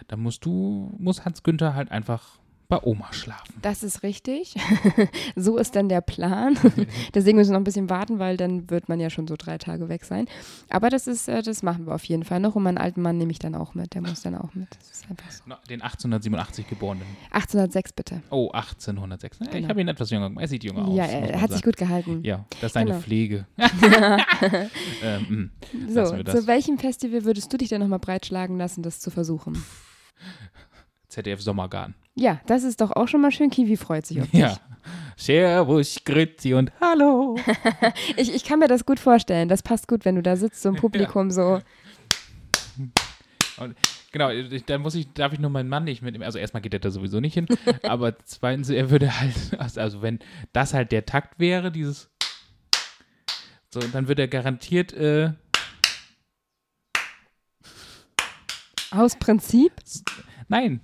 Dann 0.07 0.21
musst 0.21 0.43
du, 0.45 0.91
muss 0.97 1.23
Hans 1.25 1.43
Günther 1.43 1.75
halt 1.75 1.91
einfach 1.91 2.39
bei 2.69 2.79
Oma 2.83 3.11
schlafen. 3.11 3.55
Das 3.63 3.81
ist 3.81 4.03
richtig. 4.03 4.53
so 5.35 5.57
ist 5.57 5.75
dann 5.75 5.89
der 5.89 6.01
Plan. 6.01 6.55
Deswegen 7.15 7.37
müssen 7.37 7.49
wir 7.49 7.53
noch 7.53 7.61
ein 7.61 7.63
bisschen 7.63 7.89
warten, 7.89 8.19
weil 8.19 8.37
dann 8.37 8.69
wird 8.69 8.87
man 8.89 8.99
ja 8.99 9.09
schon 9.09 9.27
so 9.27 9.35
drei 9.37 9.57
Tage 9.57 9.89
weg 9.89 10.05
sein. 10.05 10.27
Aber 10.69 10.91
das 10.91 11.07
ist, 11.07 11.27
äh, 11.27 11.41
das 11.41 11.63
machen 11.63 11.87
wir 11.87 11.95
auf 11.95 12.03
jeden 12.05 12.23
Fall 12.23 12.39
noch. 12.39 12.55
Und 12.55 12.61
meinen 12.61 12.77
alten 12.77 13.01
Mann 13.01 13.17
nehme 13.17 13.31
ich 13.31 13.39
dann 13.39 13.55
auch 13.55 13.73
mit. 13.73 13.95
Der 13.95 14.01
muss 14.01 14.21
dann 14.21 14.35
auch 14.35 14.53
mit. 14.53 14.67
Das 14.77 14.91
ist 14.91 15.09
einfach 15.09 15.31
so. 15.31 15.43
Den 15.67 15.81
1887 15.81 16.69
geborenen. 16.69 17.03
1806 17.31 17.93
bitte. 17.93 18.21
Oh, 18.29 18.51
1806. 18.51 19.39
Ja, 19.39 19.45
Ich 19.47 19.51
Genau. 19.51 19.69
habe 19.69 19.81
ihn 19.81 19.87
etwas 19.87 20.11
jünger 20.11 20.29
gemacht. 20.29 20.43
Er 20.43 20.47
sieht 20.47 20.63
jünger 20.63 20.87
aus. 20.87 20.95
ja, 20.95 21.05
er 21.05 21.41
hat 21.41 21.51
sich 21.51 21.63
gut 21.63 21.75
gehalten. 21.75 22.21
Ja, 22.23 22.45
das 22.61 22.65
ist 22.69 22.75
deine 22.75 22.91
Genau. 22.91 23.01
Pflege. 23.01 23.47
ähm, 25.03 25.49
mh. 25.73 26.05
So, 26.05 26.23
zu 26.23 26.45
welchem 26.47 26.77
Festival 26.77 27.25
würdest 27.25 27.51
du 27.51 27.57
dich 27.57 27.69
denn 27.69 27.81
nochmal 27.81 27.99
breitschlagen 27.99 28.57
lassen, 28.59 28.83
das 28.83 28.99
zu 28.99 29.09
versuchen? 29.09 29.63
ZDF 31.07 31.41
Sommergarten. 31.41 31.95
Ja, 32.15 32.41
das 32.47 32.63
ist 32.63 32.81
doch 32.81 32.91
auch 32.91 33.07
schon 33.07 33.21
mal 33.21 33.31
schön. 33.31 33.49
Kiwi 33.49 33.77
freut 33.77 34.05
sich 34.05 34.21
auf 34.21 34.29
dich. 34.29 34.39
Ja. 34.41 34.57
Servus, 35.15 35.99
Grüezi 36.05 36.53
und 36.53 36.71
Hallo. 36.81 37.37
Ich, 38.17 38.33
ich 38.33 38.43
kann 38.43 38.59
mir 38.59 38.67
das 38.67 38.85
gut 38.85 38.99
vorstellen. 38.99 39.49
Das 39.49 39.61
passt 39.63 39.87
gut, 39.87 40.05
wenn 40.05 40.15
du 40.15 40.21
da 40.21 40.35
sitzt, 40.35 40.61
so 40.61 40.69
im 40.69 40.75
Publikum 40.75 41.31
so. 41.31 41.61
Genau, 44.11 44.29
ich- 44.29 44.65
dann 44.65 44.81
muss 44.81 44.95
ich, 44.95 45.11
darf 45.13 45.33
ich 45.33 45.39
nur 45.39 45.49
meinen 45.49 45.69
Mann 45.69 45.83
nicht 45.83 46.01
mitnehmen. 46.01 46.23
Also 46.23 46.39
erstmal 46.39 46.61
geht 46.61 46.73
er 46.73 46.79
da 46.79 46.89
sowieso 46.91 47.19
nicht 47.19 47.33
hin, 47.33 47.45
aber 47.83 48.17
zweitens, 48.25 48.69
er 48.69 48.89
würde 48.89 49.19
halt, 49.19 49.33
also 49.77 50.01
wenn 50.01 50.19
das 50.53 50.73
halt 50.73 50.91
der 50.91 51.05
Takt 51.05 51.39
wäre, 51.39 51.71
dieses 51.71 52.09
so, 53.71 53.79
dann 53.81 54.07
würde 54.07 54.23
er 54.23 54.27
garantiert, 54.29 54.93
äh, 54.93 55.33
Aus 58.91 59.15
Prinzip? 59.17 59.73
nein, 60.47 60.79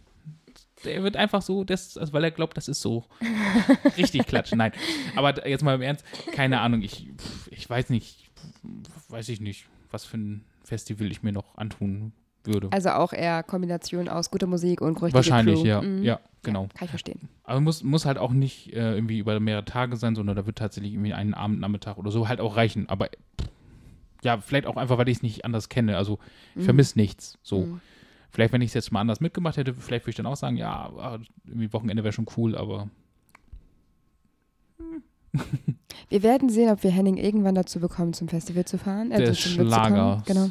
er 0.88 1.04
wird 1.04 1.16
einfach 1.18 1.42
so, 1.42 1.64
das, 1.64 1.98
also 1.98 2.14
weil 2.14 2.24
er 2.24 2.32
glaubt, 2.32 2.56
das 2.58 2.68
ist 2.68 2.82
so 2.82 3.04
richtig 3.98 4.26
klatschen. 4.28 4.58
Nein, 4.58 4.72
aber 5.16 5.48
jetzt 5.48 5.64
mal 5.64 5.76
im 5.76 5.82
Ernst, 5.82 6.06
keine 6.34 6.60
Ahnung, 6.62 6.82
ich, 6.82 7.10
ich 7.52 7.70
weiß 7.70 7.90
nicht, 7.90 8.30
weiß 9.10 9.30
ich 9.30 9.40
nicht, 9.42 9.66
was 9.92 10.06
für 10.06 10.18
ein 10.18 10.46
Festival 10.64 11.12
ich 11.12 11.24
mir 11.24 11.32
noch 11.32 11.58
antun 11.58 12.12
würde. 12.44 12.70
Also 12.72 12.90
auch 12.90 13.14
eher 13.14 13.44
Kombination 13.44 14.08
aus 14.10 14.30
guter 14.32 14.48
Musik 14.48 14.82
und 14.82 14.94
richtige 14.96 15.14
Wahrscheinlich, 15.16 15.62
Crew. 15.62 15.68
ja, 15.68 15.82
Mhm. 15.82 16.04
ja, 16.04 16.20
genau. 16.44 16.68
Kann 16.76 16.86
ich 16.86 16.90
verstehen. 16.90 17.30
Aber 17.44 17.60
muss, 17.62 17.84
muss 17.84 18.06
halt 18.06 18.18
auch 18.18 18.32
nicht 18.32 18.74
äh, 18.74 18.94
irgendwie 18.96 19.20
über 19.20 19.40
mehrere 19.40 19.66
Tage 19.66 19.96
sein, 19.98 20.16
sondern 20.16 20.36
da 20.36 20.46
wird 20.46 20.58
tatsächlich 20.58 20.94
irgendwie 20.94 21.14
einen 21.14 21.34
Abend, 21.34 21.60
Nachmittag 21.60 21.98
oder 21.98 22.12
so 22.12 22.28
halt 22.28 22.40
auch 22.42 22.56
reichen. 22.56 22.88
Aber 22.90 23.10
ja, 24.24 24.40
vielleicht 24.40 24.66
auch 24.68 24.78
einfach, 24.78 24.98
weil 24.98 25.08
ich 25.10 25.18
es 25.18 25.24
nicht 25.24 25.46
anders 25.46 25.70
kenne. 25.70 25.98
Also 25.98 26.20
ich 26.52 26.62
Mhm. 26.62 26.66
vermisse 26.66 26.98
nichts. 27.00 27.38
So. 27.44 27.62
Mhm. 27.66 27.82
Vielleicht, 28.36 28.52
wenn 28.52 28.60
ich 28.62 28.72
es 28.72 28.74
jetzt 28.74 28.92
mal 28.92 29.00
anders 29.00 29.22
mitgemacht 29.22 29.56
hätte, 29.56 29.74
vielleicht 29.74 30.04
würde 30.04 30.10
ich 30.10 30.16
dann 30.18 30.26
auch 30.26 30.36
sagen, 30.36 30.58
ja, 30.58 30.92
ah, 30.98 31.20
irgendwie 31.46 31.72
Wochenende 31.72 32.04
wäre 32.04 32.12
schon 32.12 32.26
cool, 32.36 32.54
aber 32.58 32.90
Wir 36.10 36.22
werden 36.22 36.50
sehen, 36.50 36.70
ob 36.70 36.84
wir 36.84 36.92
Henning 36.92 37.16
irgendwann 37.16 37.56
dazu 37.56 37.80
bekommen, 37.80 38.12
zum 38.12 38.28
Festival 38.28 38.66
zu 38.66 38.78
fahren. 38.78 39.12
äh, 39.12 39.24
der. 39.24 39.34
Schlager. 39.34 40.22
Genau. 40.26 40.50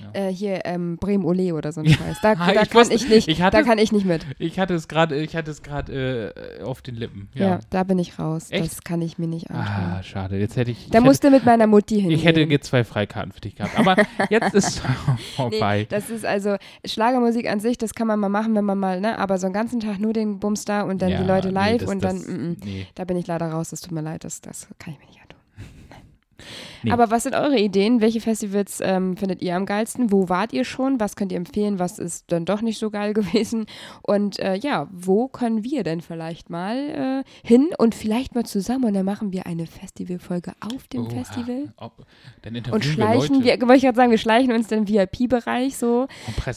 Ja. 0.00 0.20
Äh, 0.28 0.32
hier 0.32 0.60
ähm, 0.64 0.96
Bremen 0.96 1.24
Ole 1.24 1.54
oder 1.54 1.72
so 1.72 1.80
ein. 1.80 1.88
Scheiß. 1.88 2.18
Da, 2.22 2.32
Ah, 2.38 2.52
da 2.52 2.62
ich 2.62 2.70
kann 2.70 2.80
wusste- 2.82 2.94
ich 2.94 3.08
nicht. 3.08 3.28
ich 3.28 3.42
hatte 3.42 3.56
da 3.56 3.62
kann 3.62 3.78
ich 3.78 3.90
nicht 3.92 4.06
mit. 4.06 4.24
Ich 4.38 4.58
hatte 4.58 4.74
es 4.74 4.86
gerade, 4.88 5.20
ich 5.20 5.34
hatte 5.36 5.50
es 5.50 5.62
gerade 5.62 6.34
äh, 6.58 6.62
auf 6.62 6.82
den 6.82 6.94
Lippen. 6.94 7.28
Ja. 7.34 7.46
Ja. 7.48 7.58
da 7.70 7.82
bin 7.84 7.98
ich 7.98 8.18
raus. 8.18 8.48
Echt? 8.50 8.64
Das 8.64 8.84
kann 8.84 9.02
ich 9.02 9.18
mir 9.18 9.26
nicht 9.26 9.50
antun. 9.50 9.64
Ah, 9.66 10.02
schade. 10.02 10.38
Jetzt 10.38 10.56
hätte 10.56 10.70
ich. 10.70 10.88
da 10.90 10.98
ich 10.98 11.04
musst 11.04 11.24
du 11.24 11.30
mit 11.30 11.44
meiner 11.44 11.66
Mutti 11.66 11.96
hingehen. 11.96 12.12
ich 12.18 12.24
hätte 12.24 12.40
jetzt 12.42 12.66
zwei 12.68 12.84
Freikarten 12.84 13.32
für 13.32 13.40
dich 13.40 13.56
gehabt. 13.56 13.78
Aber 13.78 13.96
jetzt 14.30 14.54
ist 14.54 14.68
es 14.68 14.82
vorbei. 15.36 15.80
Nee, 15.80 15.86
das 15.88 16.10
ist 16.10 16.24
also 16.24 16.56
Schlagermusik 16.84 17.48
an 17.50 17.60
sich, 17.60 17.78
das 17.78 17.94
kann 17.94 18.06
man 18.06 18.18
mal 18.20 18.28
machen, 18.28 18.54
wenn 18.54 18.64
man 18.64 18.78
mal, 18.78 19.00
ne, 19.00 19.18
aber 19.18 19.38
so 19.38 19.46
einen 19.46 19.54
ganzen 19.54 19.80
Tag 19.80 19.98
nur 19.98 20.12
den 20.12 20.38
Bums 20.38 20.64
da 20.64 20.82
und 20.82 21.02
dann 21.02 21.10
Ja, 21.10 21.18
die 21.22 21.26
Leute 21.26 21.48
nee, 21.48 21.54
live 21.54 21.78
das- 21.82 21.90
und 21.90 22.04
dann, 22.04 22.16
das- 22.18 22.26
mm, 22.26 22.32
mm, 22.32 22.56
Nee. 22.64 22.86
da 22.94 23.04
bin 23.04 23.16
ich 23.16 23.26
leider 23.26 23.46
raus, 23.50 23.70
das 23.70 23.80
tut 23.80 23.92
mir 23.92 24.00
leid, 24.02 24.24
das, 24.24 24.40
das 24.40 24.68
kann 24.78 24.92
ich 24.94 24.98
mir 25.00 25.06
nicht 25.06 25.20
antun. 25.20 25.37
Nee. 26.82 26.90
Aber 26.92 27.10
was 27.10 27.24
sind 27.24 27.34
eure 27.34 27.58
Ideen? 27.58 28.00
Welche 28.00 28.20
Festivals 28.20 28.80
ähm, 28.82 29.16
findet 29.16 29.42
ihr 29.42 29.56
am 29.56 29.66
geilsten? 29.66 30.12
Wo 30.12 30.28
wart 30.28 30.52
ihr 30.52 30.64
schon? 30.64 31.00
Was 31.00 31.16
könnt 31.16 31.32
ihr 31.32 31.38
empfehlen? 31.38 31.78
Was 31.78 31.98
ist 31.98 32.30
dann 32.30 32.44
doch 32.44 32.60
nicht 32.62 32.78
so 32.78 32.90
geil 32.90 33.12
gewesen? 33.14 33.66
Und 34.02 34.38
äh, 34.38 34.54
ja, 34.54 34.88
wo 34.92 35.28
können 35.28 35.64
wir 35.64 35.82
denn 35.82 36.00
vielleicht 36.00 36.50
mal 36.50 37.24
äh, 37.24 37.46
hin 37.46 37.68
und 37.78 37.94
vielleicht 37.94 38.34
mal 38.34 38.44
zusammen 38.44 38.84
und 38.84 38.94
dann 38.94 39.04
machen 39.04 39.32
wir 39.32 39.46
eine 39.46 39.66
Festivalfolge 39.66 40.52
auf 40.60 40.86
dem 40.88 41.02
Oha. 41.06 41.10
Festival? 41.10 41.72
Ob, 41.76 42.04
Und 42.70 42.84
schleichen, 42.84 43.44
wir 43.44 43.58
wir, 43.58 43.60
wollte 43.62 43.76
ich 43.76 43.82
gerade 43.82 43.96
sagen, 43.96 44.10
wir 44.10 44.18
schleichen 44.18 44.52
uns 44.52 44.68
den 44.68 44.88
VIP-Bereich 44.88 45.76
so. 45.76 46.06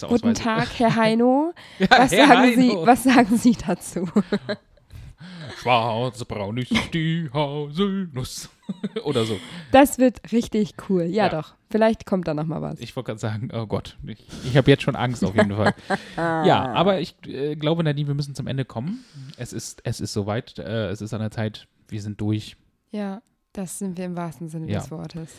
Guten 0.08 0.34
Tag, 0.36 0.68
Herr 0.78 0.96
Heino. 0.96 1.54
Ja, 1.80 1.88
Was, 1.90 2.12
Herr 2.12 2.28
sagen, 2.28 2.54
Sie, 2.56 2.70
Heino. 2.70 2.86
was 2.86 3.04
sagen 3.04 3.38
Sie 3.38 3.54
dazu? 3.54 4.08
Schwarz-braun 5.62 6.58
ist 6.58 6.74
die 6.94 7.30
Haselnuss. 7.34 8.50
Oder 9.04 9.26
so. 9.26 9.38
Das 9.72 9.98
wird 9.98 10.32
richtig 10.32 10.74
cool. 10.90 11.04
Ja, 11.04 11.26
Ja. 11.26 11.30
doch. 11.30 11.56
Vielleicht 11.70 12.06
kommt 12.06 12.28
da 12.28 12.34
noch 12.34 12.46
mal 12.46 12.62
was. 12.62 12.80
Ich 12.82 12.96
wollte 12.98 13.08
gerade 13.08 13.20
sagen, 13.20 13.50
oh 13.54 13.66
Gott, 13.66 13.98
ich, 14.06 14.26
ich 14.44 14.58
habe 14.58 14.70
jetzt 14.70 14.84
schon 14.84 14.96
Angst 14.98 15.24
auf 15.24 15.34
jeden 15.36 15.56
Fall. 15.56 15.74
ja, 16.18 16.74
aber 16.74 17.00
ich 17.00 17.16
äh, 17.28 17.56
glaube, 17.56 17.84
Nadine, 17.84 18.08
wir 18.10 18.14
müssen 18.16 18.36
zum 18.36 18.48
Ende 18.48 18.66
kommen. 18.66 19.06
Es 19.38 19.54
ist, 19.54 19.82
es 19.86 20.02
ist 20.02 20.12
soweit. 20.12 20.60
Äh, 20.60 20.88
es 20.90 21.02
ist 21.02 21.14
an 21.14 21.22
der 21.22 21.32
Zeit. 21.32 21.68
Wir 21.88 22.02
sind 22.02 22.20
durch. 22.20 22.58
Ja, 22.92 23.22
das 23.54 23.80
sind 23.80 23.98
wir 23.98 24.04
im 24.06 24.18
wahrsten 24.18 24.50
Sinne 24.50 24.70
Ja. 24.70 24.80
des 24.80 24.92
Wortes. 24.92 25.32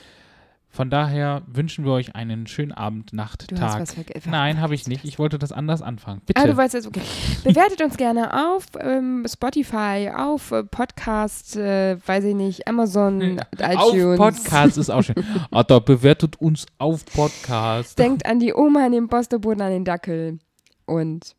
Von 0.74 0.88
daher 0.88 1.42
wünschen 1.46 1.84
wir 1.84 1.92
euch 1.92 2.14
einen 2.16 2.46
schönen 2.46 2.72
Abend, 2.72 3.12
Nacht, 3.12 3.50
Du 3.50 3.60
hast 3.60 3.72
Tag. 3.72 3.82
was 3.82 3.92
vergessen. 3.92 4.30
Nein, 4.30 4.58
habe 4.58 4.74
ich 4.74 4.88
nicht. 4.88 5.04
Ich 5.04 5.18
wollte 5.18 5.38
das 5.38 5.52
anders 5.52 5.82
anfangen. 5.82 6.22
Bitte. 6.24 6.40
Ah, 6.40 6.46
du 6.46 6.56
wolltest 6.56 6.74
jetzt, 6.74 6.86
okay. 6.86 7.02
Bewertet 7.44 7.82
uns 7.82 7.98
gerne 7.98 8.32
auf 8.50 8.64
ähm, 8.80 9.26
Spotify, 9.30 10.10
auf 10.16 10.50
äh, 10.50 10.64
Podcast, 10.64 11.56
äh, 11.56 11.98
weiß 12.06 12.24
ich 12.24 12.34
nicht, 12.34 12.66
Amazon, 12.66 13.38
auf 13.60 13.92
iTunes. 13.92 14.16
Podcast 14.16 14.78
ist 14.78 14.88
auch 14.88 15.02
schön. 15.02 15.16
Alter, 15.50 15.82
bewertet 15.82 16.40
uns 16.40 16.64
auf 16.78 17.04
Podcast. 17.04 17.98
Denkt 17.98 18.24
an 18.24 18.38
die 18.40 18.54
Oma, 18.54 18.86
an 18.86 18.92
den 18.92 19.08
Posteboden, 19.08 19.60
an 19.60 19.72
den 19.72 19.84
Dackel. 19.84 20.38
Und 20.86 21.36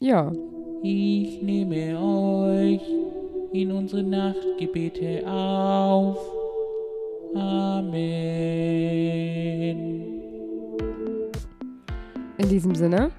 ja, 0.00 0.32
Ich 0.82 1.42
nehme 1.42 1.98
euch 2.00 2.80
in 3.52 3.70
unsere 3.70 4.02
Nachtgebete 4.02 5.26
auf. 5.30 6.16
Amen. 7.34 8.42
in 12.38 12.48
diesem 12.48 12.74
Sinne, 12.74 13.10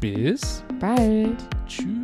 Bis 0.00 0.64
bald. 0.78 1.36
tschüss. 1.66 1.97